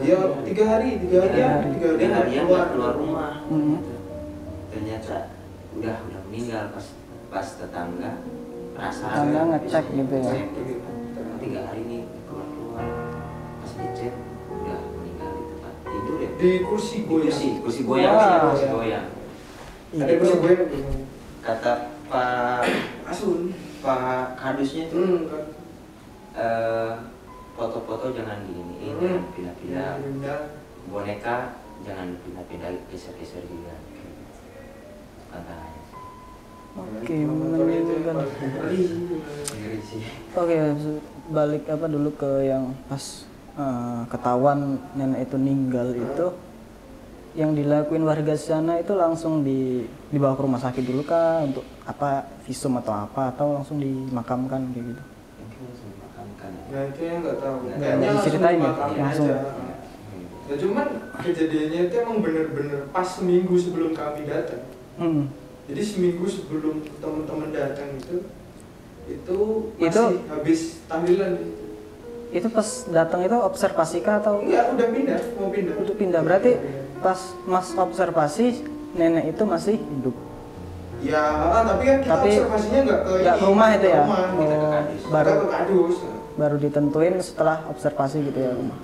[0.00, 1.68] Iya, tiga hari, tiga hari, Tiga hari.
[1.70, 2.44] tiga hari, Tiga hari keluar.
[2.44, 3.32] keluar, keluar rumah.
[3.46, 3.76] Hmm.
[3.76, 3.94] Gitu.
[4.72, 5.16] Ternyata
[5.72, 6.86] udah udah meninggal pas
[7.28, 8.10] pas tetangga
[8.72, 9.12] penasaran.
[9.12, 10.24] Tetangga ngecek gitu ya.
[10.28, 10.88] Cek gitu.
[11.42, 12.84] Tiga hari ini keluar keluar.
[13.60, 14.14] Pas dicek
[14.48, 16.28] udah meninggal di tempat tidur ya.
[16.32, 17.28] di kursi Di goyang.
[17.28, 18.16] kursi, kursi goyang,
[18.48, 19.06] kursi goyang.
[19.92, 20.60] Ada kursi goyang.
[21.42, 21.72] Kata
[22.06, 22.62] Pak
[23.04, 23.50] Asun.
[23.82, 25.44] Pak Kadusnya itu Hmm, kan.
[26.38, 26.92] eh,
[27.52, 29.00] foto-foto jangan gini, Hmm.
[29.02, 29.90] jangan pindah-pindah.
[29.98, 30.40] Pindah.
[30.86, 31.36] Boneka
[31.82, 33.74] jangan pindah-pindah, geser-geser juga.
[33.90, 34.06] Gitu.
[35.28, 35.70] Katanya.
[36.72, 37.14] Oke,
[39.82, 40.02] sih.
[40.32, 40.56] Oke,
[41.28, 46.26] balik apa dulu ke yang pas eh, ketahuan nenek itu meninggal itu
[47.32, 52.28] yang dilakuin warga sana itu langsung di dibawa ke rumah sakit dulu kah untuk apa
[52.44, 55.02] visum atau apa atau langsung dimakamkan kayak gitu.
[55.40, 56.64] Mungkin langsung dimakamkan ya.
[56.68, 57.56] Nah itu yang nggak tahu.
[57.64, 58.00] Nggak tahu.
[58.04, 58.72] langsung Diceritain ya?
[59.00, 59.28] Langsung.
[59.32, 59.38] aja.
[60.42, 60.86] Nah, cuman
[61.22, 64.62] kejadiannya itu emang bener-bener pas seminggu sebelum kami datang.
[65.00, 65.32] Hmm.
[65.72, 68.16] Jadi seminggu sebelum teman-teman datang itu
[69.08, 69.38] itu
[69.80, 71.32] Itu- masih habis tahlilan.
[72.32, 75.74] Itu pas datang itu observasi kah atau Enggak, udah pindah, mau pindah.
[75.80, 76.52] untuk pindah berarti
[77.02, 78.62] pas Mas observasi
[78.94, 80.14] nenek itu masih hidup.
[81.02, 83.90] Ya, ah, tapi kan kita Tapi observasinya nggak ke nggak ini, ke rumah itu ke
[83.90, 84.00] ya?
[84.00, 85.02] rumah, Oh, kita ke kadus.
[85.10, 85.96] baru ke kadus.
[86.32, 88.78] baru ditentuin setelah observasi gitu ya rumah.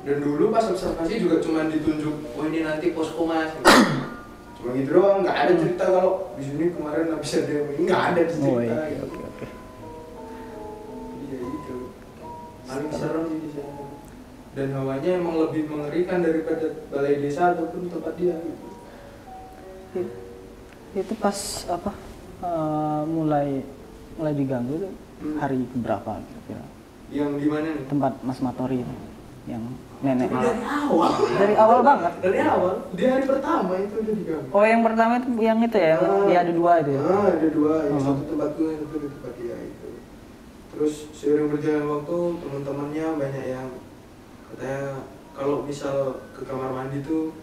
[0.00, 3.50] Dan dulu pas observasi juga cuma ditunjuk, oh ini nanti posko mas.
[4.56, 8.22] cuma gitu doang, nggak ada cerita kalau di sini kemarin habis ada ini nggak ada
[8.24, 8.46] cerita.
[8.48, 9.04] Oh iya, gitu.
[9.04, 9.46] oke oke.
[11.20, 11.76] Iya itu.
[12.64, 13.55] Paling serem sih.
[14.56, 18.34] Dan hawanya emang lebih mengerikan daripada balai desa ataupun tempat dia.
[18.34, 18.66] Gitu.
[19.94, 20.16] It-
[20.96, 21.36] Itu pas
[21.68, 21.92] apa
[22.38, 23.60] eh, mulai
[24.16, 25.36] mulai diganggu tuh Hmm.
[25.36, 26.64] hari berapa kira-kira?
[27.08, 27.84] Yang di mana nih?
[27.86, 28.96] Tempat Mas Matori itu
[29.46, 29.60] yang
[29.98, 30.28] nenek.
[30.28, 31.12] Tapi dari awal.
[31.36, 32.12] Dari awal banget.
[32.18, 34.48] Dari awal, di hari pertama itu udah diganggu.
[34.50, 36.24] Oh yang pertama itu yang itu ya, Ah.
[36.24, 37.00] dia ada dua itu ya.
[37.02, 38.02] Ah, ada dua, yang Oh.
[38.02, 39.88] satu tempatku, yang satu di tempat dia itu.
[40.72, 43.68] Terus seiring berjalan waktu, teman-temannya banyak yang
[44.52, 45.02] katanya
[45.36, 47.34] kalau misal ke kamar mandi tuh,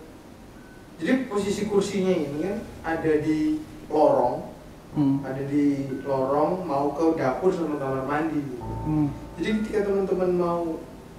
[0.98, 4.54] jadi posisi kursinya ini kan ada di lorong,
[4.94, 5.26] Hmm.
[5.26, 8.38] ada di lorong mau ke dapur sama kamar mandi.
[8.38, 8.62] gitu.
[8.62, 9.10] Hmm.
[9.42, 10.62] Jadi ketika teman-teman mau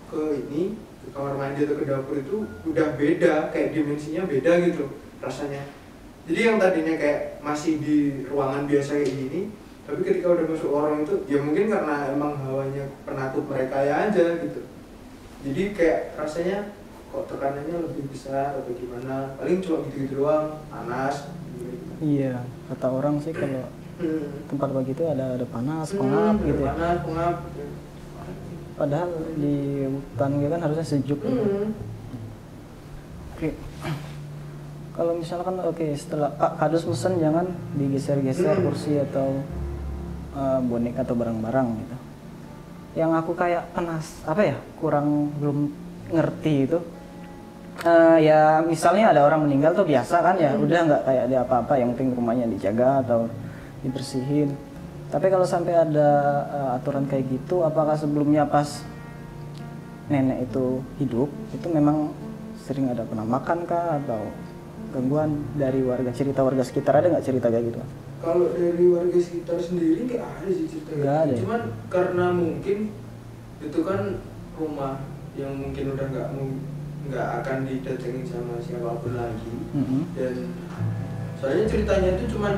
[0.07, 4.87] ke ini ke kamar mandi atau ke dapur itu udah beda, kayak dimensinya beda gitu
[5.19, 5.67] rasanya.
[6.31, 9.41] Jadi yang tadinya kayak masih di ruangan biasa kayak gini,
[9.85, 14.39] tapi ketika udah masuk orang itu, ya mungkin karena emang hawanya penakut mereka ya aja
[14.39, 14.61] gitu.
[15.45, 16.59] Jadi kayak rasanya
[17.07, 19.37] kok tekanannya lebih besar atau gimana?
[19.37, 21.29] Paling cuma gitu-gitu doang, panas.
[21.55, 21.77] gitu.
[22.01, 24.27] Iya, kata orang sih kalau Hmm.
[24.49, 26.73] tempat begitu ada ada panas, Hmm, pengap gitu ya.
[26.73, 27.37] Panas, pengap.
[27.47, 27.63] gitu.
[28.75, 31.21] Padahal di hutan gitu kan harusnya sejuk.
[31.21, 31.45] gitu.
[31.45, 31.71] Hmm.
[33.31, 33.49] Oke.
[34.97, 38.65] kalau misalkan oke setelah ah, kardus pesen jangan digeser-geser Hmm.
[38.65, 39.39] kursi atau
[40.33, 41.97] eh, boneka atau barang-barang gitu
[42.95, 45.71] yang aku kayak penas apa ya kurang belum
[46.15, 46.79] ngerti itu.
[47.83, 51.75] Eh, ya misalnya ada orang meninggal tuh biasa kan ya udah nggak kayak ada apa-apa
[51.75, 53.27] yang penting rumahnya dijaga atau
[53.83, 54.55] dibersihin.
[55.11, 56.11] Tapi kalau sampai ada
[56.49, 58.87] eh, aturan kayak gitu apakah sebelumnya pas
[60.07, 62.13] nenek itu hidup itu memang
[62.61, 64.21] sering ada penampakan kah atau
[64.95, 67.83] gangguan dari warga cerita warga sekitar ada nggak cerita kayak gitu
[68.23, 71.27] Kalau dari warga sekitar sendiri nggak ada sih cerita kayak Nggak gitu.
[71.27, 71.41] ada ya?
[71.43, 72.79] Cuman karena mungkin
[73.59, 74.01] itu kan
[74.55, 74.93] rumah
[75.35, 76.29] yang mungkin udah nggak
[77.05, 79.55] nggak akan didatengin sama siapa pun lagi.
[79.75, 80.03] Mm-mm.
[80.15, 80.35] Dan
[81.37, 82.55] soalnya ceritanya itu cuman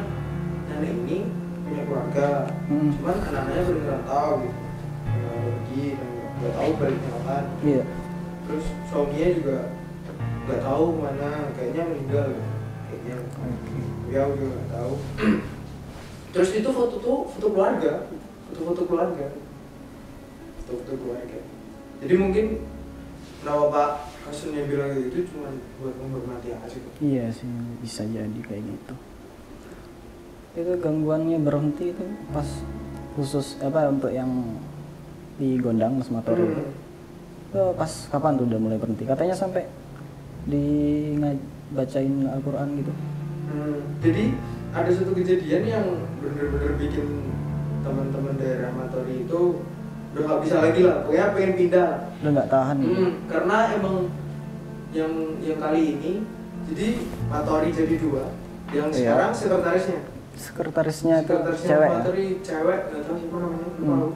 [0.68, 1.18] nenek ini
[1.66, 2.28] punya keluarga.
[2.68, 2.90] Mm.
[2.94, 4.60] Cuman anak-anaknya nggak tahu gitu.
[5.08, 5.84] Nggak pergi
[6.36, 7.44] nggak tahu baliknya kapan.
[7.64, 7.82] iya
[8.46, 9.56] Terus suaminya juga
[10.46, 12.28] nggak tahu mana kayaknya meninggal.
[12.86, 13.16] Kayaknya.
[14.14, 14.92] Ya udah nggak tahu.
[16.32, 18.06] Terus itu foto tuh foto keluarga?
[18.46, 19.26] Foto-foto keluarga.
[20.62, 21.38] Foto-foto keluarga.
[21.98, 22.46] Jadi mungkin
[23.42, 23.90] kenapa Pak
[24.26, 27.46] Kasunnya bilang gitu cuma buat menghormati aja iya sih
[27.78, 28.94] bisa jadi kayak gitu.
[30.58, 32.04] Itu gangguannya berhenti itu
[32.34, 32.46] pas
[33.14, 34.28] khusus apa untuk yang
[35.38, 36.74] di Gondang Mas Motor itu Hmm.
[37.46, 39.06] Itu pas kapan tuh udah mulai berhenti?
[39.06, 39.64] Katanya sampai
[40.46, 40.64] di
[41.68, 42.92] bacain Al-Quran gitu.
[43.46, 44.24] Hmm, jadi
[44.70, 45.86] ada satu kejadian yang
[46.18, 47.06] bener-bener bikin
[47.82, 49.40] teman-teman daerah Matori itu
[50.14, 51.88] udah nggak bisa lagi lah pokoknya pengen pindah.
[52.22, 52.94] Udah nggak tahan gitu.
[52.94, 53.96] Hmm, karena emang
[54.90, 56.12] yang yang kali ini
[56.66, 56.88] jadi
[57.26, 58.24] Matori jadi dua
[58.70, 58.96] yang Iya.
[58.96, 60.00] sekarang sekretarisnya.
[60.36, 61.94] Sekretarisnya itu sekretarisnya cewek ya?
[61.96, 63.86] Matori cewek nggak tahu siapa namanya Hmm.
[63.86, 64.08] tahu.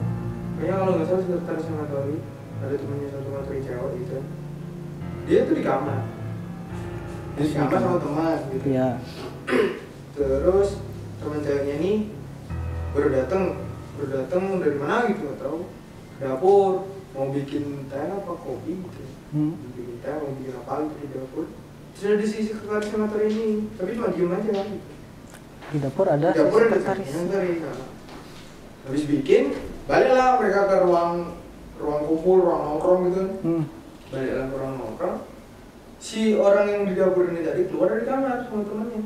[0.55, 2.17] Kayaknya kalau nggak salah sekretarisnya Matori
[2.61, 4.17] ada temennya satu Matori cewek gitu.
[5.21, 5.99] Dia tuh di kamar
[7.37, 8.65] di Di kamar sama teman gitu.
[8.67, 8.89] Iya.
[10.15, 10.69] Terus
[11.21, 11.93] teman ceweknya ini
[12.91, 13.43] baru datang
[13.95, 15.59] baru datang dari mana gitu nggak tahu.
[16.19, 16.71] Dapur
[17.15, 19.03] mau bikin teh apa kopi gitu.
[19.31, 19.55] Hmm.
[19.75, 21.45] bikin teh mau bikin apa gitu di dapur.
[21.91, 24.89] Terus ada si sekretaris ini tapi cuma diem aja kan gitu.
[25.71, 27.07] di dapur ada di dapur ada sekretaris.
[27.07, 27.59] sekretaris.
[27.63, 27.89] Nah.
[28.81, 29.43] habis bikin
[29.87, 31.11] baliklah mereka ke ruang
[31.79, 33.23] ruang kumpul ruang nongkrong gitu.
[33.39, 33.63] Hmm.
[34.11, 35.30] baliklah ke ruang nongkrong
[36.01, 39.01] si orang yang di dapur ini tadi keluar dari kamar sama temannya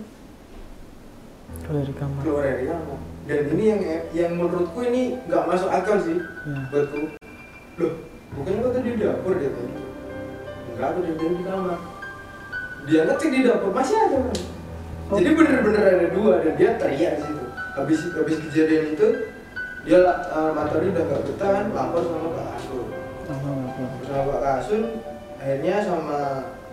[1.65, 2.21] keluar dari kamar.
[2.23, 2.99] Keluar dari kamar.
[3.25, 3.81] Dan ini yang
[4.13, 6.61] yang menurutku ini nggak masuk akal sih Ya.
[6.71, 7.01] buatku.
[7.81, 7.93] Loh
[8.31, 9.75] bukannya kau tadi di dapur dia tanya
[10.71, 11.79] enggak aku dari di kamar.
[12.85, 14.37] Dia ngecek di dapur masih ada kan
[15.05, 15.21] Oh.
[15.21, 17.45] jadi bener-bener ada dua dan dia teriak di situ.
[17.77, 19.07] Habis habis kejadian itu
[19.85, 22.85] dia uh, materi udah nggak betah kan lapor sama Pak Asun.
[24.01, 24.81] Sama Pak Kasun
[25.37, 26.19] akhirnya sama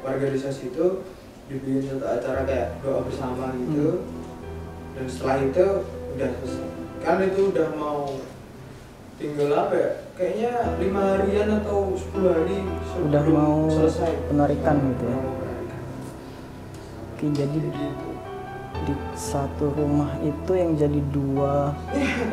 [0.02, 1.06] warga desa situ
[1.46, 4.02] dibikin satu acara kayak doa bersama gitu.
[4.98, 5.66] Dan setelah itu
[6.18, 6.68] udah selesai.
[7.02, 8.18] Kan itu udah mau
[9.16, 9.90] tinggal apa ya?
[10.12, 14.12] Kayaknya lima harian atau 10 hari sebelum udah mau selesai.
[14.28, 15.18] penarikan gitu ya?
[17.22, 18.08] oke jadi gitu.
[18.82, 21.70] di satu rumah itu yang jadi dua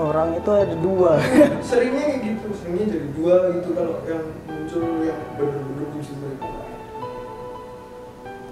[0.01, 1.21] orang itu ada dua.
[1.61, 6.58] Seringnya kayak gitu seringnya jadi dua gitu kalau yang muncul yang bener-bener muncul mereka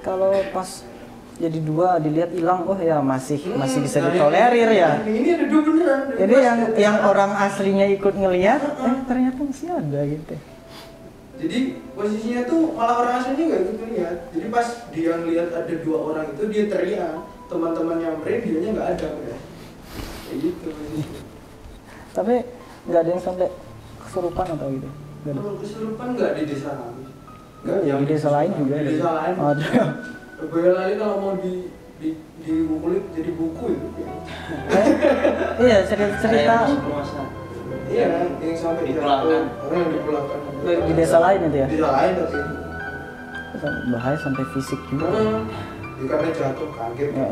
[0.07, 0.69] kalau pas
[1.37, 4.91] jadi dua dilihat hilang oh ya masih masih bisa Hmm, nah, ditolerir ini- ya.
[5.03, 9.99] ini ada dua beneran jadi yang yang orang aslinya ikut ngelihat eh ternyata masih ada
[10.07, 10.35] gitu.
[11.37, 11.59] Jadi
[11.93, 14.17] posisinya tuh malah orang aslinya nggak ikut lihat.
[14.33, 17.13] Jadi pas dia ngeliat ada dua orang itu dia teriak,
[17.45, 19.07] teman-teman yang nyamperin dianya nggak ada.
[20.25, 20.67] Kayak gitu
[22.09, 22.33] tapi
[22.89, 23.47] nggak ada yang sampai
[24.01, 24.89] kesurupan atau gitu?
[25.21, 27.06] Kalau kesurupan nggak di desa kami.
[27.59, 28.91] Oh, di desa lain juga Di ada.
[28.91, 29.33] desa lain.
[29.35, 29.69] Ada.
[30.51, 31.53] Boyolali kalau mau di
[31.97, 33.87] di dibukulin jadi buku itu.
[34.69, 34.85] Eh,
[35.59, 36.57] iya cerita cerita
[37.87, 39.43] Iya kan, yang sampai Dipulangkan.
[39.57, 40.39] orang yang dipulangkan.
[40.83, 42.39] di desa lain itu ya Di desa lain tapi.
[43.89, 45.07] bahaya sampai fisik juga.
[45.97, 47.09] Dia karena jatuh kaget.
[47.09, 47.27] Ya,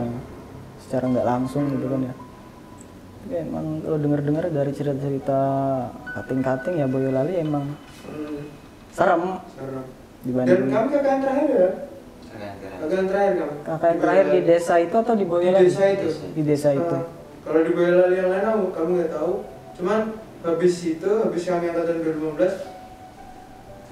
[0.79, 2.13] secara nggak langsung gitu kan ya
[3.21, 5.39] Tapi emang kalau denger-dengar dari cerita-cerita
[6.11, 7.65] kating-kating ya Boyolali emang
[8.05, 8.49] Hmm,
[8.89, 9.21] serem
[9.51, 9.85] serem.
[10.25, 11.69] Dan kakak yang terakhir ya?
[12.75, 13.53] Kakak yang terakhir kamu?
[13.61, 15.63] kakak yang terakhir di desa itu atau di Di Boyolali?
[15.63, 16.07] desa itu.
[16.33, 16.95] Di desa itu.
[16.95, 17.05] Nah,
[17.41, 19.33] kalau di Boyolali yang lain kamu, kamu nggak tahu.
[19.75, 19.99] Cuman
[20.41, 22.73] habis itu, habis kami angkatan 2015,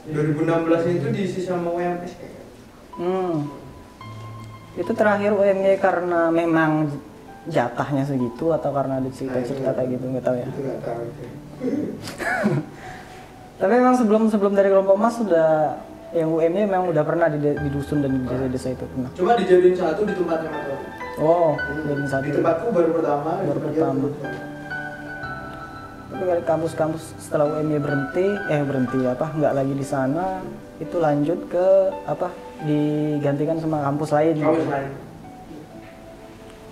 [0.05, 0.43] 2016
[0.91, 2.43] itu diisi sama WMS kayaknya.
[2.93, 3.35] Hmm.
[4.73, 6.89] Itu terakhir UMY karena memang
[7.45, 10.47] jatahnya segitu atau karena ada cerita-cerita Nah, itu- kayak gitu nggak tahu ya.
[10.47, 10.99] Itu nggak tahu.
[11.03, 11.23] itu.
[13.61, 15.77] Tapi memang sebelum sebelum dari kelompok emas sudah
[16.13, 19.09] yang UM-nya memang udah pernah di, di dusun dan di desa-desa itu pernah.
[19.17, 20.87] Cuma dijadiin satu di tempatnya Mas Wahyu.
[21.21, 22.23] Oh, jadi satu.
[22.29, 23.31] Di tempatku baru pertama.
[23.41, 24.07] Baru tempat pertama.
[26.13, 30.45] Tapi dari kampus-kampus setelah UM-nya berhenti, eh berhenti apa, nggak lagi di sana,
[30.77, 31.67] itu lanjut ke
[32.05, 32.29] apa,
[32.61, 34.35] digantikan sama kampus lain.
[34.37, 34.91] Kampus lain.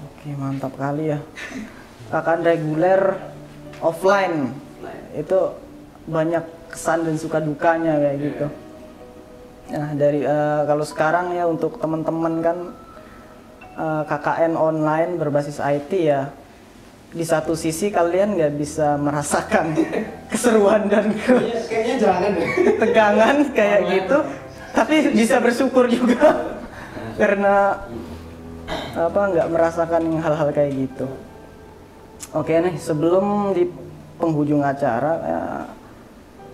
[0.05, 1.19] Oke, mantap kali ya.
[2.13, 3.17] Akan reguler
[3.81, 4.53] offline.
[5.17, 5.57] Itu
[6.05, 8.47] banyak kesan dan suka dukanya kayak gitu.
[9.71, 12.57] Nah, dari eh, kalau sekarang ya untuk teman-teman kan
[13.75, 16.29] eh, KKN online berbasis IT ya.
[17.11, 19.75] Di satu sisi kalian nggak bisa merasakan
[20.31, 22.49] keseruan dan ke- Kayaknya, kayaknya jangan deh.
[22.81, 24.17] tegangan kayak gitu
[24.71, 26.31] tapi bisa bersyukur juga
[27.19, 27.83] karena
[28.95, 31.03] apa nggak merasakan hal-hal kayak gitu
[32.31, 33.67] oke nih sebelum di
[34.15, 35.41] penghujung acara ya,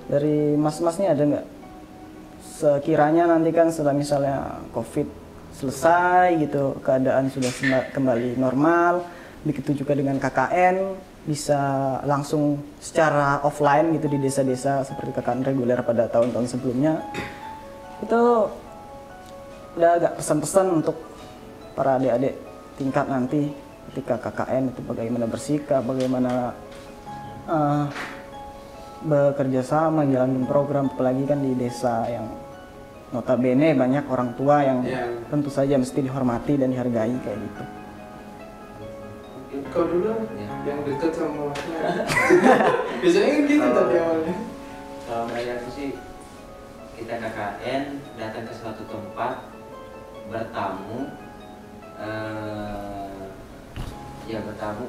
[0.10, 1.46] dari mas-mas nih ada nggak
[2.58, 5.06] sekiranya nanti kan setelah misalnya covid
[5.54, 7.54] selesai gitu keadaan sudah
[7.94, 9.06] kembali normal
[9.46, 10.98] begitu juga dengan KKN
[11.30, 11.62] bisa
[12.08, 17.06] langsung secara offline gitu di desa-desa seperti KKN reguler pada tahun-tahun sebelumnya
[18.02, 18.22] itu
[19.78, 20.98] udah agak pesan-pesan untuk
[21.78, 22.34] para adik-adik
[22.82, 23.54] tingkat nanti
[23.94, 26.54] ketika KKN itu bagaimana bersikap, bagaimana
[27.46, 27.86] eh,
[29.06, 32.26] bekerja sama, jalanin program apalagi kan di desa yang
[33.08, 35.08] notabene banyak orang tua yang Iya.
[35.28, 37.64] tentu saja mesti dihormati dan dihargai kayak gitu.
[39.68, 40.48] Kau dulu Ya.
[40.68, 41.50] yang deket sama.
[43.02, 44.36] Biasanya kan gitu tadi awalnya.
[45.08, 45.90] Kalau menurut aku sih
[46.98, 47.84] kita KKN
[48.20, 49.34] datang ke suatu tempat
[50.28, 51.08] bertamu
[51.98, 53.24] eh,
[54.28, 54.86] ya bertamu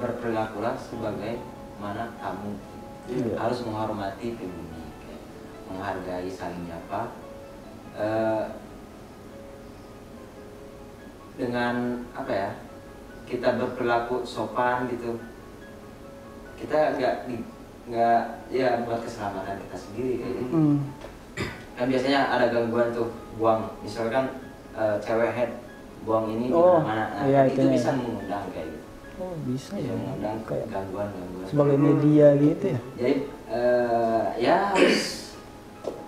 [0.00, 1.36] berperilakulah sebagai
[1.76, 2.56] mana tamu
[3.04, 3.34] Iya.
[3.36, 4.54] harus menghormati kayak
[5.72, 7.08] menghargai saling nyapa
[7.92, 8.44] Eh,
[11.32, 11.74] dengan
[12.12, 12.50] apa ya
[13.24, 15.16] kita berperilaku sopan gitu
[16.56, 17.14] kita nggak
[17.84, 20.76] nggak ya buat keselamatan kita sendiri kayak gitu Hmm.
[21.72, 24.28] kan biasanya ada gangguan tuh buang misalkan
[24.72, 25.50] eh, cewek head
[26.04, 27.76] buang ini Oh, di mana nah, iya, itu itunya.
[27.76, 28.84] bisa mengundang kayak gitu
[29.20, 29.92] Oh bisa ya.
[29.92, 32.80] mengundang Kayak gangguan gangguan sebagai media gitu ya.
[32.96, 33.14] jadi
[33.48, 35.21] eh, ya harus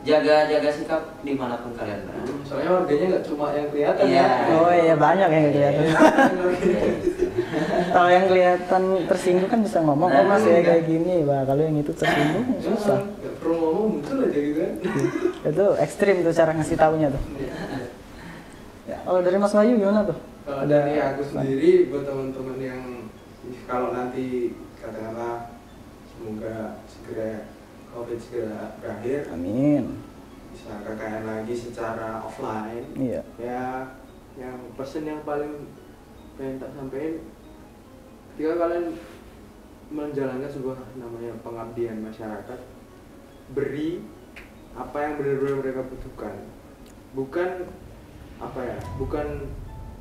[0.04, 4.20] jaga jaga sikap di mana pun kalian berada Soalnya warganya nggak cuma yang kelihatan Iya.
[4.20, 4.54] ya.
[4.54, 5.82] Oh iya banyak yang kelihatan.
[5.82, 6.00] Iya.
[7.94, 11.78] Kalau yang kelihatan tersinggung kan bisa ngomong, oh mas ya kayak gini, bah kalau yang
[11.78, 12.98] itu tersinggung susah.
[13.00, 14.72] Nggak perlu ngomong muncul aja gitu kan.
[15.46, 17.22] Itu ekstrim tuh cara ngasih taunya tuh.
[18.84, 20.18] Ya, kalau dari Mas Bayu gimana tuh?
[20.42, 22.82] Kalau dari aku sendiri buat teman-teman yang
[23.64, 25.54] kalau nanti katakanlah
[26.10, 27.46] semoga segera
[27.94, 30.02] covid segera berakhir Amin.
[30.50, 33.22] bisa KKN lagi secara offline Iya.
[33.36, 33.64] ya
[34.34, 35.70] yang pesan yang paling
[36.34, 37.22] pengen tak sampaikan
[38.30, 38.86] ketika kalian
[39.86, 42.58] menjalankan sebuah namanya pengabdian masyarakat
[43.48, 44.02] beri
[44.74, 46.34] apa yang benar-benar mereka butuhkan
[47.14, 47.50] bukan
[48.36, 49.26] apa ya bukan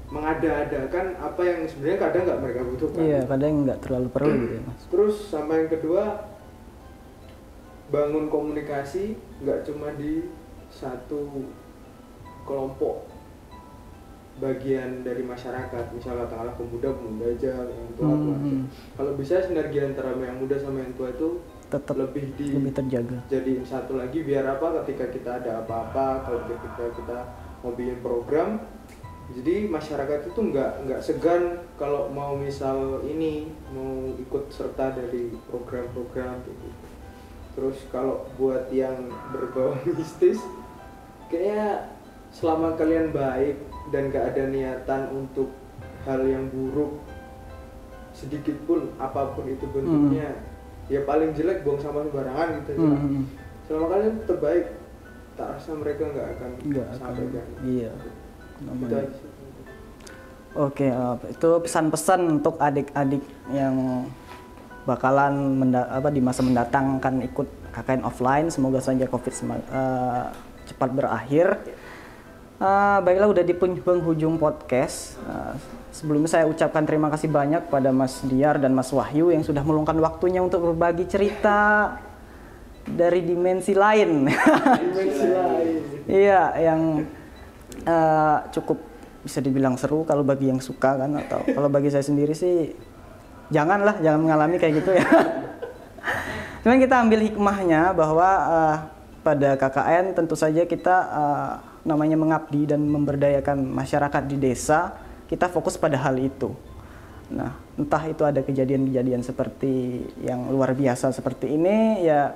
[0.10, 4.62] mengada-adakan apa yang sebenarnya kadang nggak mereka butuhkan Iya, kadang nggak terlalu perlu gitu ya
[4.64, 4.82] mas.
[4.88, 6.04] terus sama yang kedua
[7.88, 10.28] bangun komunikasi nggak cuma di
[10.68, 11.44] satu
[12.44, 13.08] kelompok
[14.34, 18.50] bagian dari masyarakat misalnya katakanlah pemuda pemuda aja yang tua tua Hmm, aja.
[18.50, 18.64] hmm.
[18.98, 21.38] kalau bisa sinergi antara yang muda sama yang tua itu
[21.70, 23.18] Tetap lebih di lebih terjaga.
[23.28, 27.18] jadiin satu lagi biar apa ketika kita ada apa-apa kalau ketika kita
[27.62, 28.58] mau bikin program
[29.32, 36.42] jadi masyarakat itu nggak nggak segan kalau mau misal ini mau ikut serta dari program-program
[36.44, 36.68] gitu
[37.54, 38.98] terus kalau buat yang
[39.30, 40.42] berbau mistis
[41.28, 41.90] kayaknya
[42.30, 43.58] selama kalian baik
[43.90, 45.54] dan gak ada niatan untuk
[46.04, 46.98] hal yang buruk
[48.12, 50.38] sedikit pun apa pun itu bentuknya
[50.86, 52.82] ya paling jelek buang sampah sembarangan gitu aja.
[52.84, 53.24] Hmm, hmm.
[53.64, 54.66] selama kalian tetap baik
[55.34, 56.98] tak rasa mereka nggak akan Nggak akan.
[57.00, 57.92] sampaikan Iya.
[58.64, 59.28] itu aja.
[60.54, 64.06] Oke, eh, itu pesan-pesan untuk adik-adik yang
[64.84, 68.48] bakalan menda- apa di masa mendatang akan ikut KKN offline.
[68.48, 70.24] Semoga saja Covid eh,
[70.68, 71.48] cepat berakhir.
[72.60, 75.18] Eh, baiklah, udah di pen- penghujung podcast.
[75.24, 75.54] Eh,
[75.92, 79.98] sebelumnya saya ucapkan terima kasih banyak pada Mas Diar dan Mas Wahyu yang sudah meluangkan
[80.00, 81.92] waktunya untuk berbagi cerita
[82.84, 84.28] dari dimensi lain.
[84.28, 86.82] dimensi lain Iya, yang
[87.84, 88.80] eh, cukup
[89.24, 92.76] bisa dibilang seru kalau bagi yang suka kan atau kalau bagi saya sendiri sih
[93.52, 95.08] janganlah jangan mengalami kayak gitu ya.
[96.64, 98.78] Cuman kita ambil hikmahnya bahwa eh,
[99.24, 101.52] pada KKN tentu saja kita uh,
[101.88, 105.00] namanya mengabdi dan memberdayakan masyarakat di desa,
[105.32, 106.52] kita fokus pada hal itu.
[107.32, 112.36] Nah, entah itu ada kejadian-kejadian seperti yang luar biasa seperti ini, ya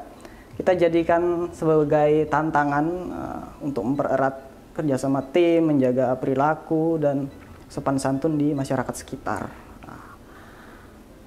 [0.55, 4.35] kita jadikan sebagai tantangan uh, untuk mempererat
[4.73, 7.27] kerjasama tim, menjaga perilaku dan
[7.67, 9.66] sopan santun di masyarakat sekitar.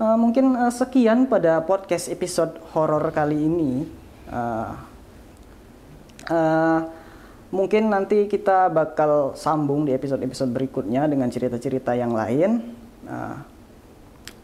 [0.00, 3.84] Uh, mungkin uh, sekian pada podcast episode horor kali ini.
[4.32, 4.72] Uh,
[6.32, 6.88] uh,
[7.52, 12.72] mungkin nanti kita bakal sambung di episode-episode berikutnya dengan cerita-cerita yang lain.
[13.04, 13.36] Uh,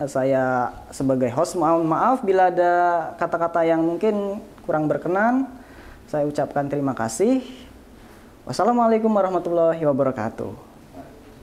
[0.05, 2.73] saya sebagai host mohon maaf bila ada
[3.17, 5.49] kata-kata yang mungkin kurang berkenan.
[6.05, 7.41] Saya ucapkan terima kasih.
[8.45, 10.66] Wassalamualaikum warahmatullahi wabarakatuh.